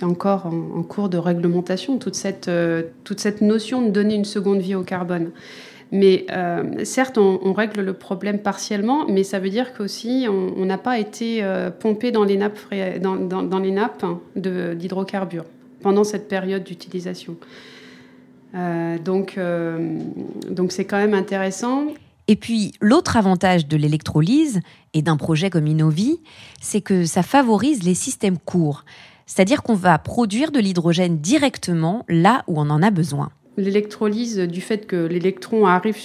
encore 0.01 0.47
en, 0.47 0.79
en, 0.79 0.83
cours 0.83 1.09
de 1.09 1.17
réglementation, 1.19 1.99
toute 1.99 2.15
cette, 2.15 2.49
toute 3.03 3.19
cette 3.19 3.41
notion 3.41 3.83
de 3.83 3.91
donner 3.91 4.15
une 4.15 4.25
seconde 4.25 4.61
vie 4.61 4.73
au 4.73 4.83
carbone. 4.83 5.29
Mais 5.91 6.25
euh, 6.31 6.83
certes, 6.83 7.17
on, 7.17 7.53
règle 7.53 7.81
le 7.81 7.93
problème 7.93 8.39
partiellement, 8.39 9.05
mais 9.07 9.23
ça 9.23 9.39
veut 9.39 9.49
dire 9.49 9.73
qu'aussi, 9.73 10.27
on 10.29 10.65
n'a 10.65 10.77
pas 10.77 10.99
été 10.99 11.43
euh, 11.43 11.69
pompé 11.69 12.11
dans 12.11 12.23
les 12.23 12.37
nappes, 12.37 12.59
nappes 12.71 14.05
d'hydrocarbures 14.35 15.45
pendant 15.81 16.03
cette 16.03 16.27
période 16.27 16.63
d'utilisation. 16.63 17.37
Euh, 18.55 18.97
donc, 18.97 19.39
donc 20.49 20.71
c'est 20.71 20.85
quand 20.85 20.97
même 20.97 21.13
intéressant. 21.13 21.85
Et 22.27 22.35
puis, 22.35 22.73
l'autre 22.81 23.17
avantage 23.17 23.67
de 23.67 23.77
l'électrolyse 23.77 24.61
et 24.93 25.03
d'un 25.03 25.17
projet 25.17 25.51
comme 25.51 25.67
Innovi, 25.67 26.19
c'est 26.59 26.81
que 26.81 27.05
ça 27.05 27.21
favorise 27.21 27.83
les 27.83 27.93
systèmes 27.93 28.39
courts. 28.39 28.83
C'est-à-dire 29.27 29.61
qu'on 29.61 29.75
va 29.75 29.99
produire 29.99 30.51
de 30.51 30.59
l'hydrogène 30.59 31.19
directement 31.19 32.03
là 32.09 32.43
où 32.47 32.59
on 32.59 32.69
en 32.69 32.81
a 32.81 32.89
besoin 32.89 33.29
l'électrolyse 33.57 34.39
du 34.39 34.61
fait 34.61 34.85
que 34.85 34.95
l'électron 34.95 35.65
arrive 35.65 35.97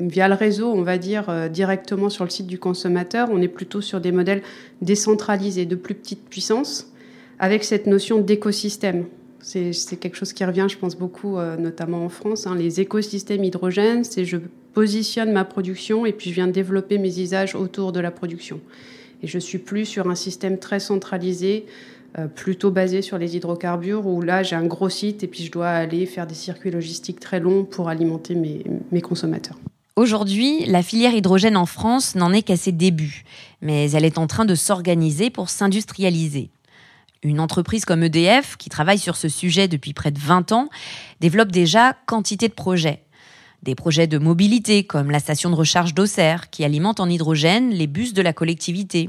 via 0.00 0.28
le 0.28 0.34
réseau, 0.34 0.70
on 0.72 0.82
va 0.82 0.98
dire, 0.98 1.28
euh, 1.28 1.48
directement 1.48 2.10
sur 2.10 2.24
le 2.24 2.30
site 2.30 2.46
du 2.46 2.58
consommateur. 2.58 3.28
On 3.30 3.40
est 3.40 3.48
plutôt 3.48 3.80
sur 3.80 4.00
des 4.00 4.12
modèles 4.12 4.42
décentralisés 4.82 5.66
de 5.66 5.74
plus 5.74 5.94
petite 5.94 6.28
puissance, 6.28 6.92
avec 7.38 7.64
cette 7.64 7.86
notion 7.86 8.20
d'écosystème. 8.20 9.06
C'est 9.40 9.96
quelque 10.00 10.16
chose 10.16 10.32
qui 10.32 10.44
revient, 10.44 10.66
je 10.68 10.76
pense, 10.76 10.96
beaucoup, 10.96 11.38
euh, 11.38 11.56
notamment 11.56 12.04
en 12.04 12.08
France. 12.08 12.48
Hein. 12.48 12.56
Les 12.56 12.80
écosystèmes 12.80 13.44
hydrogènes, 13.44 14.02
c'est 14.02 14.24
je 14.24 14.38
positionne 14.74 15.32
ma 15.32 15.44
production 15.44 16.04
et 16.04 16.12
puis 16.12 16.30
je 16.30 16.34
viens 16.34 16.48
développer 16.48 16.98
mes 16.98 17.20
usages 17.20 17.54
autour 17.54 17.92
de 17.92 18.00
la 18.00 18.10
production. 18.10 18.60
Et 19.22 19.26
je 19.26 19.38
suis 19.38 19.58
plus 19.58 19.86
sur 19.86 20.10
un 20.10 20.14
système 20.14 20.58
très 20.58 20.80
centralisé 20.80 21.64
plutôt 22.34 22.70
basé 22.70 23.02
sur 23.02 23.18
les 23.18 23.36
hydrocarbures, 23.36 24.06
où 24.06 24.22
là 24.22 24.42
j'ai 24.42 24.56
un 24.56 24.66
gros 24.66 24.88
site 24.88 25.22
et 25.22 25.26
puis 25.26 25.44
je 25.44 25.50
dois 25.50 25.68
aller 25.68 26.06
faire 26.06 26.26
des 26.26 26.34
circuits 26.34 26.70
logistiques 26.70 27.20
très 27.20 27.40
longs 27.40 27.64
pour 27.64 27.88
alimenter 27.88 28.34
mes, 28.34 28.64
mes 28.90 29.00
consommateurs. 29.00 29.56
Aujourd'hui, 29.96 30.66
la 30.66 30.82
filière 30.82 31.14
hydrogène 31.14 31.56
en 31.56 31.64
France 31.64 32.16
n'en 32.16 32.30
est 32.34 32.42
qu'à 32.42 32.58
ses 32.58 32.70
débuts, 32.70 33.24
mais 33.62 33.90
elle 33.92 34.04
est 34.04 34.18
en 34.18 34.26
train 34.26 34.44
de 34.44 34.54
s'organiser 34.54 35.30
pour 35.30 35.48
s'industrialiser. 35.48 36.50
Une 37.22 37.40
entreprise 37.40 37.86
comme 37.86 38.02
EDF, 38.02 38.58
qui 38.58 38.68
travaille 38.68 38.98
sur 38.98 39.16
ce 39.16 39.30
sujet 39.30 39.68
depuis 39.68 39.94
près 39.94 40.10
de 40.10 40.18
20 40.18 40.52
ans, 40.52 40.68
développe 41.20 41.50
déjà 41.50 41.96
quantité 42.04 42.48
de 42.48 42.52
projets. 42.52 43.04
Des 43.62 43.74
projets 43.74 44.06
de 44.06 44.18
mobilité, 44.18 44.84
comme 44.84 45.10
la 45.10 45.18
station 45.18 45.48
de 45.48 45.54
recharge 45.54 45.94
d'Auxerre, 45.94 46.50
qui 46.50 46.62
alimente 46.62 47.00
en 47.00 47.08
hydrogène 47.08 47.70
les 47.70 47.86
bus 47.86 48.12
de 48.12 48.20
la 48.20 48.34
collectivité 48.34 49.08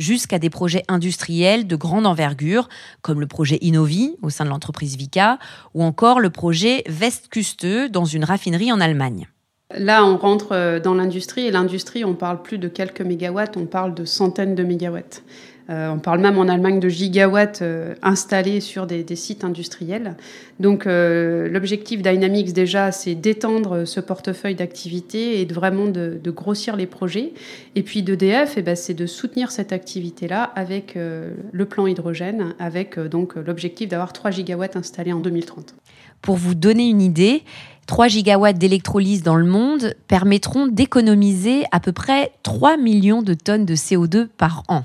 jusqu'à 0.00 0.40
des 0.40 0.50
projets 0.50 0.82
industriels 0.88 1.66
de 1.66 1.76
grande 1.76 2.06
envergure, 2.06 2.68
comme 3.02 3.20
le 3.20 3.26
projet 3.26 3.58
Innovi 3.60 4.16
au 4.22 4.30
sein 4.30 4.44
de 4.44 4.50
l'entreprise 4.50 4.96
Vika, 4.96 5.38
ou 5.74 5.84
encore 5.84 6.18
le 6.18 6.30
projet 6.30 6.82
Westküste 6.88 7.66
dans 7.90 8.06
une 8.06 8.24
raffinerie 8.24 8.72
en 8.72 8.80
Allemagne. 8.80 9.28
Là, 9.76 10.04
on 10.04 10.16
rentre 10.16 10.52
euh, 10.52 10.80
dans 10.80 10.94
l'industrie, 10.94 11.46
et 11.46 11.52
l'industrie, 11.52 12.04
on 12.04 12.14
parle 12.14 12.42
plus 12.42 12.58
de 12.58 12.66
quelques 12.66 13.02
mégawatts, 13.02 13.56
on 13.56 13.66
parle 13.66 13.94
de 13.94 14.04
centaines 14.04 14.56
de 14.56 14.64
mégawatts. 14.64 15.22
Euh, 15.70 15.88
on 15.90 15.98
parle 15.98 16.20
même 16.20 16.36
en 16.36 16.48
Allemagne 16.48 16.80
de 16.80 16.88
gigawatts 16.88 17.62
euh, 17.62 17.94
installés 18.02 18.60
sur 18.60 18.86
des, 18.86 19.04
sites 19.14 19.44
industriels. 19.44 20.16
Donc 20.58 20.86
euh, 20.86 21.48
l'objectif 21.48 22.02
Dynamics 22.02 22.52
déjà, 22.52 22.90
c'est 22.90 23.14
d'étendre 23.14 23.84
ce 23.84 24.00
portefeuille 24.00 24.56
d'activités 24.56 25.40
et 25.40 25.44
de 25.44 25.54
vraiment 25.54 25.86
de, 25.86 26.20
grossir 26.30 26.76
les 26.76 26.86
projets. 26.86 27.32
Et 27.76 27.82
puis 27.82 28.02
d'EDF, 28.02 28.54
eh 28.56 28.62
ben, 28.62 28.74
c'est 28.74 28.94
de 28.94 29.06
soutenir 29.06 29.52
cette 29.52 29.72
activité-là 29.72 30.42
avec 30.54 30.96
le 30.96 31.64
plan 31.64 31.86
hydrogène, 31.86 32.54
avec 32.58 32.98
donc 32.98 33.34
l'objectif 33.34 33.88
d'avoir 33.88 34.12
3 34.12 34.30
gigawatts 34.30 34.76
installés 34.76 35.12
en 35.12 35.18
2030. 35.18 35.74
Pour 36.22 36.36
vous 36.36 36.54
donner 36.54 36.88
une 36.88 37.02
idée, 37.02 37.42
3 37.86 38.08
gigawatts 38.08 38.58
d'électrolyse 38.58 39.22
dans 39.22 39.36
le 39.36 39.46
monde 39.46 39.94
permettront 40.06 40.68
d'économiser 40.68 41.64
à 41.72 41.80
peu 41.80 41.92
près 41.92 42.32
3 42.44 42.76
millions 42.76 43.22
de 43.22 43.34
tonnes 43.34 43.64
de 43.66 43.74
CO2 43.74 44.28
par 44.28 44.62
an. 44.68 44.84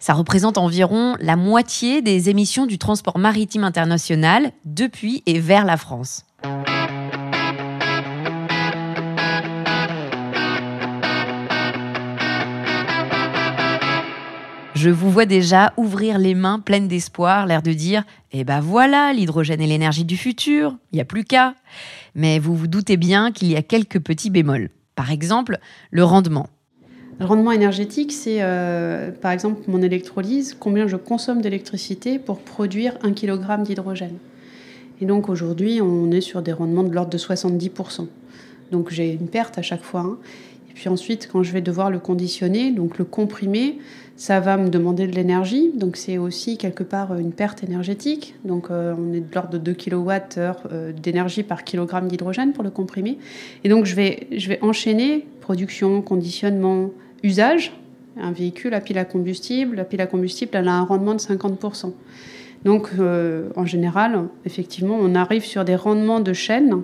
Ça 0.00 0.14
représente 0.14 0.58
environ 0.58 1.16
la 1.18 1.34
moitié 1.34 2.02
des 2.02 2.30
émissions 2.30 2.66
du 2.66 2.78
transport 2.78 3.18
maritime 3.18 3.64
international 3.64 4.52
depuis 4.64 5.24
et 5.26 5.40
vers 5.40 5.64
la 5.64 5.76
France. 5.76 6.24
Je 14.76 14.90
vous 14.90 15.10
vois 15.10 15.26
déjà 15.26 15.72
ouvrir 15.76 16.18
les 16.20 16.36
mains 16.36 16.60
pleines 16.60 16.86
d'espoir, 16.86 17.46
l'air 17.46 17.62
de 17.62 17.72
dire 17.72 18.04
Eh 18.30 18.44
ben 18.44 18.60
voilà, 18.60 19.12
l'hydrogène 19.12 19.60
est 19.60 19.66
l'énergie 19.66 20.04
du 20.04 20.16
futur, 20.16 20.76
il 20.92 20.96
n'y 20.96 21.02
a 21.02 21.04
plus 21.04 21.24
qu'à. 21.24 21.54
Mais 22.14 22.38
vous 22.38 22.54
vous 22.54 22.68
doutez 22.68 22.96
bien 22.96 23.32
qu'il 23.32 23.48
y 23.48 23.56
a 23.56 23.62
quelques 23.62 23.98
petits 23.98 24.30
bémols. 24.30 24.70
Par 24.94 25.10
exemple, 25.10 25.58
le 25.90 26.04
rendement. 26.04 26.48
Le 27.20 27.26
rendement 27.26 27.50
énergétique, 27.50 28.12
c'est 28.12 28.38
euh, 28.42 29.10
par 29.10 29.32
exemple 29.32 29.62
mon 29.66 29.82
électrolyse, 29.82 30.56
combien 30.58 30.86
je 30.86 30.96
consomme 30.96 31.40
d'électricité 31.40 32.20
pour 32.20 32.38
produire 32.38 32.94
un 33.02 33.12
kilogramme 33.12 33.64
d'hydrogène. 33.64 34.18
Et 35.00 35.04
donc 35.04 35.28
aujourd'hui, 35.28 35.80
on 35.82 36.12
est 36.12 36.20
sur 36.20 36.42
des 36.42 36.52
rendements 36.52 36.84
de 36.84 36.94
l'ordre 36.94 37.10
de 37.10 37.18
70%. 37.18 38.06
Donc 38.70 38.90
j'ai 38.90 39.12
une 39.12 39.26
perte 39.26 39.58
à 39.58 39.62
chaque 39.62 39.82
fois. 39.82 40.02
Hein. 40.02 40.18
Et 40.70 40.74
puis 40.74 40.88
ensuite, 40.88 41.28
quand 41.32 41.42
je 41.42 41.52
vais 41.52 41.60
devoir 41.60 41.90
le 41.90 41.98
conditionner, 41.98 42.70
donc 42.70 42.98
le 42.98 43.04
comprimer, 43.04 43.78
ça 44.16 44.38
va 44.38 44.56
me 44.56 44.68
demander 44.68 45.08
de 45.08 45.12
l'énergie. 45.12 45.72
Donc 45.74 45.96
c'est 45.96 46.18
aussi 46.18 46.56
quelque 46.56 46.84
part 46.84 47.16
une 47.18 47.32
perte 47.32 47.64
énergétique. 47.64 48.36
Donc 48.44 48.70
euh, 48.70 48.94
on 48.96 49.12
est 49.12 49.20
de 49.20 49.34
l'ordre 49.34 49.50
de 49.50 49.58
2 49.58 49.72
kWh 49.74 50.10
euh, 50.38 50.92
d'énergie 50.92 51.42
par 51.42 51.64
kilogramme 51.64 52.06
d'hydrogène 52.06 52.52
pour 52.52 52.62
le 52.62 52.70
comprimer. 52.70 53.18
Et 53.64 53.68
donc 53.68 53.86
je 53.86 53.96
vais 53.96 54.58
enchaîner 54.62 55.26
production, 55.40 56.02
conditionnement, 56.02 56.90
usage. 57.22 57.72
Un 58.16 58.32
véhicule 58.32 58.74
à 58.74 58.80
pile 58.80 58.98
à 58.98 59.04
combustible, 59.04 59.76
la 59.76 59.84
pile 59.84 60.00
à 60.00 60.06
combustible, 60.06 60.50
elle 60.54 60.68
a 60.68 60.74
un 60.74 60.84
rendement 60.84 61.14
de 61.14 61.20
50%. 61.20 61.92
Donc, 62.64 62.88
euh, 62.98 63.50
en 63.54 63.64
général, 63.64 64.28
effectivement, 64.44 64.98
on 65.00 65.14
arrive 65.14 65.44
sur 65.44 65.64
des 65.64 65.76
rendements 65.76 66.20
de 66.20 66.32
chaîne 66.32 66.82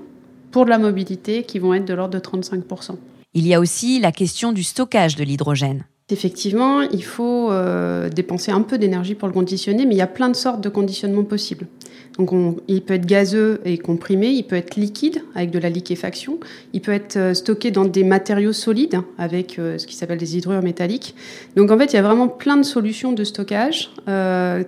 pour 0.53 0.67
la 0.67 0.79
mobilité 0.79 1.43
qui 1.43 1.59
vont 1.59 1.75
être 1.75 1.85
de 1.85 1.95
l'ordre 1.95 2.15
de 2.15 2.21
35%. 2.21 2.97
Il 3.35 3.47
y 3.47 3.55
a 3.55 3.59
aussi 3.59 3.99
la 3.99 4.13
question 4.13 4.53
du 4.53 4.63
stockage 4.63 5.17
de 5.17 5.25
l'hydrogène. 5.25 5.85
Effectivement, 6.11 6.83
il 6.83 7.03
faut 7.03 7.51
euh, 7.51 8.11
dépenser 8.11 8.53
un 8.53 8.61
peu 8.61 8.77
d'énergie 8.77 9.15
pour 9.15 9.27
le 9.27 9.33
conditionner, 9.33 9.87
mais 9.87 9.95
il 9.95 9.99
y 9.99 10.03
a 10.03 10.07
plein 10.07 10.29
de 10.29 10.37
sortes 10.37 10.61
de 10.61 10.69
conditionnements 10.69 11.25
possibles. 11.25 11.67
Donc, 12.19 12.31
il 12.69 12.83
peut 12.83 12.93
être 12.93 13.07
gazeux 13.07 13.63
et 13.65 13.79
comprimé, 13.79 14.29
il 14.29 14.43
peut 14.43 14.57
être 14.57 14.77
liquide 14.77 15.23
avec 15.35 15.51
de 15.51 15.59
la 15.59 15.71
liquéfaction, 15.71 16.39
il 16.75 16.83
peut 16.83 16.93
être 16.93 17.17
euh, 17.17 17.33
stocké 17.33 17.71
dans 17.71 17.87
des 17.87 18.05
matériaux 18.05 18.53
solides 18.53 19.01
avec 19.17 19.59
euh, 19.59 19.79
ce 19.79 19.87
qui 19.87 19.97
s'appelle 19.97 20.19
des 20.19 20.37
hydrures 20.37 20.63
métalliques. 20.63 21.15
Donc, 21.57 21.71
en 21.71 21.79
fait, 21.79 21.95
il 21.95 21.97
y 21.97 21.99
a 21.99 22.03
vraiment 22.03 22.29
plein 22.29 22.59
de 22.59 22.65
solutions 22.65 23.13
de 23.13 23.25
stockage, 23.25 23.91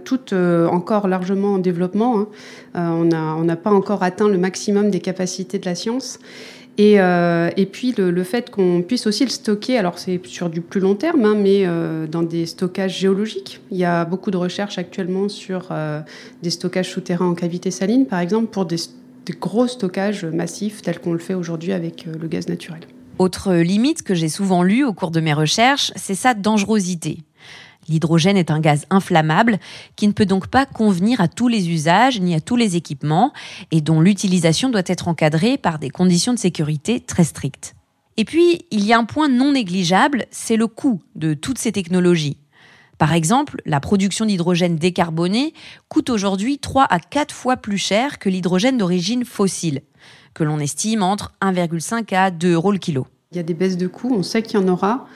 toutes 0.04 0.32
encore 0.32 1.06
largement 1.06 1.54
en 1.54 1.58
développement. 1.58 2.20
Hein. 2.20 2.28
on 2.74 3.44
n'a 3.44 3.56
pas 3.56 3.70
encore 3.70 4.02
atteint 4.02 4.28
le 4.28 4.38
maximum 4.38 4.90
des 4.90 5.00
capacités 5.00 5.58
de 5.58 5.66
la 5.66 5.74
science. 5.74 6.18
Et, 6.78 7.00
euh, 7.00 7.50
et 7.56 7.64
puis 7.64 7.94
le, 7.96 8.22
fait 8.22 8.50
qu'on 8.50 8.82
puisse 8.82 9.06
aussi 9.06 9.24
le 9.24 9.30
stocker, 9.30 9.78
alors 9.78 9.98
c'est 9.98 10.20
sur 10.26 10.50
du 10.50 10.60
plus 10.60 10.80
long 10.80 10.94
terme, 10.94 11.24
hein, 11.24 11.34
mais 11.34 11.62
euh, 11.64 12.06
dans 12.06 12.22
des 12.22 12.44
stockages 12.44 12.98
géologiques. 12.98 13.60
Il 13.70 13.78
y 13.78 13.84
a 13.84 14.04
beaucoup 14.04 14.30
de 14.30 14.36
recherches 14.36 14.76
actuellement 14.78 15.28
sur 15.28 15.68
euh, 15.70 16.00
des 16.42 16.50
stockages 16.50 16.90
souterrains 16.90 17.30
en 17.30 17.34
cavité 17.34 17.70
saline, 17.70 18.06
par 18.06 18.20
exemple, 18.20 18.48
pour 18.48 18.66
des 18.66 18.76
gros 19.40 19.66
stockages 19.66 20.24
massifs 20.26 20.82
tels 20.82 21.00
qu'on 21.00 21.12
le 21.12 21.18
fait 21.18 21.34
aujourd'hui 21.34 21.72
avec 21.72 22.06
le 22.06 22.28
gaz 22.28 22.48
naturel. 22.48 22.80
Autre 23.18 23.54
limite 23.54 24.02
que 24.02 24.14
j'ai 24.14 24.28
souvent 24.28 24.62
lue 24.62 24.84
au 24.84 24.92
cours 24.92 25.10
de 25.10 25.20
mes 25.20 25.32
recherches, 25.32 25.90
c'est 25.96 26.14
sa 26.14 26.34
dangerosité. 26.34 27.20
L'hydrogène 27.88 28.36
est 28.36 28.50
un 28.50 28.60
gaz 28.60 28.86
inflammable 28.90 29.58
qui 29.94 30.08
ne 30.08 30.12
peut 30.12 30.26
donc 30.26 30.48
pas 30.48 30.66
convenir 30.66 31.20
à 31.20 31.28
tous 31.28 31.48
les 31.48 31.70
usages 31.70 32.20
ni 32.20 32.34
à 32.34 32.40
tous 32.40 32.56
les 32.56 32.76
équipements 32.76 33.32
et 33.70 33.80
dont 33.80 34.00
l'utilisation 34.00 34.70
doit 34.70 34.82
être 34.86 35.08
encadrée 35.08 35.58
par 35.58 35.78
des 35.78 35.90
conditions 35.90 36.34
de 36.34 36.38
sécurité 36.38 37.00
très 37.00 37.24
strictes. 37.24 37.74
Et 38.16 38.24
puis, 38.24 38.64
il 38.70 38.84
y 38.84 38.92
a 38.92 38.98
un 38.98 39.04
point 39.04 39.28
non 39.28 39.52
négligeable, 39.52 40.24
c'est 40.30 40.56
le 40.56 40.66
coût 40.66 41.02
de 41.14 41.34
toutes 41.34 41.58
ces 41.58 41.72
technologies. 41.72 42.38
Par 42.98 43.12
exemple, 43.12 43.60
la 43.66 43.78
production 43.78 44.24
d'hydrogène 44.24 44.76
décarboné 44.76 45.52
coûte 45.88 46.08
aujourd'hui 46.08 46.58
3 46.58 46.86
à 46.88 46.98
4 46.98 47.34
fois 47.34 47.58
plus 47.58 47.76
cher 47.76 48.18
que 48.18 48.30
l'hydrogène 48.30 48.78
d'origine 48.78 49.26
fossile, 49.26 49.82
que 50.32 50.44
l'on 50.44 50.58
estime 50.58 51.02
entre 51.02 51.34
1,5 51.42 52.14
à 52.14 52.30
2 52.30 52.52
euros 52.54 52.72
le 52.72 52.78
kilo. 52.78 53.06
Il 53.32 53.36
y 53.36 53.40
a 53.40 53.42
des 53.42 53.54
baisses 53.54 53.76
de 53.76 53.86
coûts, 53.86 54.14
on 54.14 54.22
sait 54.22 54.42
qu'il 54.42 54.58
y 54.58 54.62
en 54.62 54.68
aura 54.68 55.06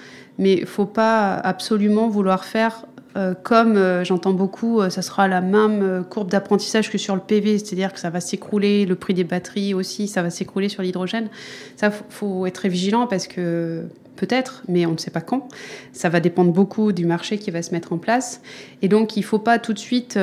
mais 0.41 0.65
faut 0.65 0.87
pas 0.87 1.35
absolument 1.35 2.09
vouloir 2.09 2.45
faire 2.45 2.87
euh, 3.17 3.35
comme 3.43 3.77
euh, 3.77 4.05
j'entends 4.05 4.33
beaucoup, 4.33 4.81
euh, 4.81 4.89
ça 4.89 5.03
sera 5.03 5.27
la 5.27 5.41
même 5.41 6.05
courbe 6.09 6.31
d'apprentissage 6.31 6.91
que 6.91 6.99
sur 6.99 7.15
le 7.17 7.21
PV, 7.21 7.59
c'est-à-dire 7.59 7.93
que 7.93 7.99
ça 7.99 8.09
va 8.09 8.21
s'écrouler, 8.21 8.87
le 8.87 8.95
prix 8.95 9.15
des 9.15 9.25
batteries 9.25 9.75
aussi, 9.75 10.07
ça 10.07 10.23
va 10.23 10.31
s'écrouler 10.31 10.69
sur 10.69 10.83
l'hydrogène. 10.83 11.29
Ça, 11.77 11.91
faut 11.91 12.47
être 12.47 12.55
très 12.55 12.69
vigilant 12.69 13.07
parce 13.07 13.27
que 13.27 13.85
peut-être, 14.15 14.63
mais 14.69 14.87
on 14.87 14.93
ne 14.93 14.99
sait 14.99 15.11
pas 15.11 15.23
quand. 15.23 15.49
Ça 15.93 16.09
va 16.09 16.21
dépendre 16.21 16.53
beaucoup 16.53 16.93
du 16.93 17.05
marché 17.05 17.39
qui 17.39 17.51
va 17.51 17.63
se 17.63 17.73
mettre 17.73 17.93
en 17.93 17.99
place. 17.99 18.43
Et 18.81 18.89
donc, 18.89 19.17
il 19.17 19.21
ne 19.21 19.25
faut 19.25 19.39
pas 19.39 19.59
tout 19.59 19.73
de 19.73 19.79
suite 19.79 20.19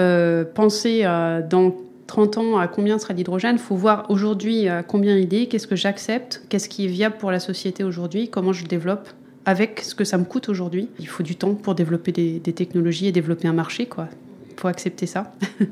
penser 0.54 1.04
dans 1.50 1.76
30 2.06 2.38
ans 2.38 2.58
à 2.58 2.68
combien 2.68 3.00
sera 3.00 3.14
l'hydrogène. 3.14 3.56
Il 3.56 3.62
faut 3.62 3.76
voir 3.76 4.06
aujourd'hui 4.10 4.68
combien 4.88 5.18
il 5.18 5.34
est, 5.34 5.48
qu'est-ce 5.48 5.68
que 5.68 5.76
j'accepte, 5.76 6.44
qu'est-ce 6.48 6.70
qui 6.70 6.86
est 6.86 6.90
viable 6.90 7.18
pour 7.18 7.32
la 7.32 7.40
société 7.40 7.84
aujourd'hui, 7.84 8.30
comment 8.30 8.54
je 8.54 8.62
le 8.62 8.68
développe 8.68 9.10
avec 9.48 9.80
ce 9.80 9.96
que 9.96 10.04
ça 10.04 10.18
me 10.18 10.26
coûte 10.26 10.50
aujourd'hui. 10.50 10.90
Il 11.00 11.08
faut 11.08 11.24
du 11.24 11.38
temps 11.38 11.56
pour 11.56 11.74
développer 11.74 12.12
des, 12.12 12.54
technologies 12.54 13.08
et 13.08 13.12
développer 13.14 13.48
un 13.48 13.54
marché, 13.54 13.86
quoi. 13.86 14.10
Il 14.52 14.60
faut 14.60 14.68
accepter 14.68 15.06
ça. 15.06 15.32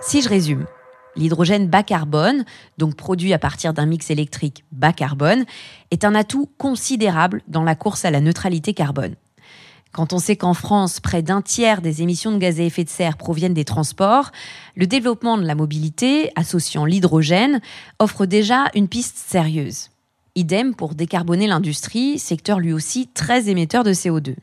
si 0.00 0.22
je 0.22 0.28
résume, 0.28 0.66
l'hydrogène 1.16 1.66
bas 1.66 1.82
carbone, 1.82 2.44
donc 2.78 2.94
produit 2.94 3.32
à 3.32 3.40
partir 3.40 3.74
d'un 3.74 3.86
mix 3.86 4.10
électrique 4.10 4.64
bas 4.70 4.92
carbone, 4.92 5.44
est 5.90 6.04
un 6.04 6.14
atout 6.14 6.48
considérable 6.58 7.42
dans 7.48 7.64
la 7.64 7.74
course 7.74 8.04
à 8.04 8.12
la 8.12 8.20
neutralité 8.20 8.72
carbone. 8.72 9.16
Quand 9.90 10.12
on 10.12 10.18
sait 10.18 10.36
qu'en 10.36 10.54
France, 10.54 11.00
près 11.00 11.22
d'un 11.22 11.42
tiers 11.42 11.82
des 11.82 12.02
émissions 12.02 12.30
de 12.30 12.38
gaz 12.38 12.60
à 12.60 12.62
effet 12.62 12.84
de 12.84 12.88
serre 12.88 13.16
proviennent 13.16 13.52
des 13.52 13.64
transports, 13.64 14.30
le 14.76 14.86
développement 14.86 15.38
de 15.38 15.44
la 15.44 15.56
mobilité, 15.56 16.30
associant 16.36 16.84
l'hydrogène, 16.84 17.60
offre 17.98 18.26
déjà 18.26 18.66
une 18.76 18.86
piste 18.86 19.16
sérieuse. 19.16 19.88
Idem 20.36 20.74
pour 20.74 20.94
décarboner 20.94 21.46
l'industrie, 21.46 22.18
secteur 22.18 22.58
lui 22.58 22.72
aussi 22.72 23.06
très 23.06 23.48
émetteur 23.48 23.84
de 23.84 23.92
CO2. 23.92 24.34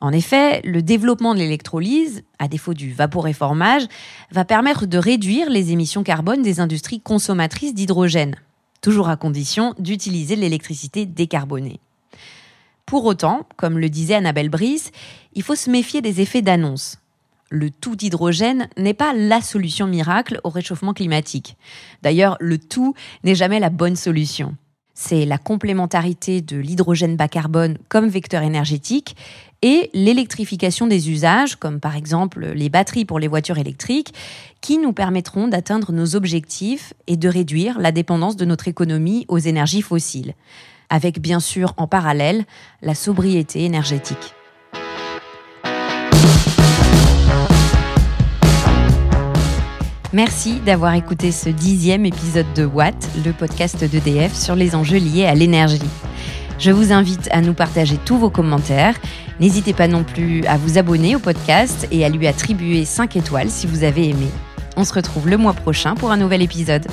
En 0.00 0.10
effet, 0.10 0.60
le 0.64 0.82
développement 0.82 1.34
de 1.34 1.38
l'électrolyse, 1.38 2.24
à 2.40 2.48
défaut 2.48 2.74
du 2.74 2.92
vaporéformage, 2.92 3.86
va 4.32 4.44
permettre 4.44 4.86
de 4.86 4.98
réduire 4.98 5.48
les 5.48 5.70
émissions 5.70 6.02
carbone 6.02 6.42
des 6.42 6.58
industries 6.58 7.00
consommatrices 7.00 7.74
d'hydrogène, 7.74 8.34
toujours 8.80 9.08
à 9.08 9.16
condition 9.16 9.74
d'utiliser 9.78 10.34
l'électricité 10.34 11.06
décarbonée. 11.06 11.78
Pour 12.84 13.04
autant, 13.04 13.46
comme 13.56 13.78
le 13.78 13.88
disait 13.88 14.16
Annabelle 14.16 14.48
Brice, 14.48 14.90
il 15.34 15.44
faut 15.44 15.54
se 15.54 15.70
méfier 15.70 16.02
des 16.02 16.20
effets 16.20 16.42
d'annonce. 16.42 16.98
Le 17.48 17.70
tout 17.70 17.94
d'hydrogène 17.94 18.68
n'est 18.76 18.94
pas 18.94 19.12
la 19.12 19.40
solution 19.40 19.86
miracle 19.86 20.40
au 20.42 20.48
réchauffement 20.48 20.94
climatique. 20.94 21.56
D'ailleurs, 22.02 22.36
le 22.40 22.58
tout 22.58 22.94
n'est 23.22 23.36
jamais 23.36 23.60
la 23.60 23.70
bonne 23.70 23.94
solution 23.94 24.56
c'est 24.94 25.24
la 25.24 25.38
complémentarité 25.38 26.40
de 26.40 26.56
l'hydrogène 26.56 27.16
bas 27.16 27.28
carbone 27.28 27.78
comme 27.88 28.08
vecteur 28.08 28.42
énergétique 28.42 29.16
et 29.62 29.90
l'électrification 29.94 30.86
des 30.86 31.10
usages, 31.10 31.56
comme 31.56 31.80
par 31.80 31.96
exemple 31.96 32.46
les 32.54 32.68
batteries 32.68 33.04
pour 33.04 33.18
les 33.18 33.28
voitures 33.28 33.58
électriques, 33.58 34.12
qui 34.60 34.78
nous 34.78 34.92
permettront 34.92 35.48
d'atteindre 35.48 35.92
nos 35.92 36.16
objectifs 36.16 36.94
et 37.06 37.16
de 37.16 37.28
réduire 37.28 37.78
la 37.78 37.92
dépendance 37.92 38.36
de 38.36 38.44
notre 38.44 38.68
économie 38.68 39.24
aux 39.28 39.38
énergies 39.38 39.82
fossiles, 39.82 40.34
avec 40.90 41.20
bien 41.20 41.40
sûr 41.40 41.74
en 41.76 41.86
parallèle 41.86 42.44
la 42.82 42.94
sobriété 42.94 43.64
énergétique. 43.64 44.34
Merci 50.12 50.60
d'avoir 50.60 50.92
écouté 50.94 51.32
ce 51.32 51.48
dixième 51.48 52.04
épisode 52.04 52.52
de 52.54 52.66
Watt, 52.66 52.94
le 53.24 53.32
podcast 53.32 53.82
d'EDF 53.82 54.34
sur 54.34 54.54
les 54.54 54.74
enjeux 54.74 54.98
liés 54.98 55.24
à 55.24 55.34
l'énergie. 55.34 55.80
Je 56.58 56.70
vous 56.70 56.92
invite 56.92 57.30
à 57.32 57.40
nous 57.40 57.54
partager 57.54 57.96
tous 57.96 58.18
vos 58.18 58.28
commentaires. 58.28 58.94
N'hésitez 59.40 59.72
pas 59.72 59.88
non 59.88 60.04
plus 60.04 60.44
à 60.44 60.58
vous 60.58 60.76
abonner 60.76 61.16
au 61.16 61.18
podcast 61.18 61.88
et 61.90 62.04
à 62.04 62.10
lui 62.10 62.26
attribuer 62.26 62.84
5 62.84 63.16
étoiles 63.16 63.48
si 63.48 63.66
vous 63.66 63.84
avez 63.84 64.10
aimé. 64.10 64.26
On 64.76 64.84
se 64.84 64.92
retrouve 64.92 65.28
le 65.28 65.38
mois 65.38 65.54
prochain 65.54 65.94
pour 65.94 66.10
un 66.10 66.18
nouvel 66.18 66.42
épisode. 66.42 66.86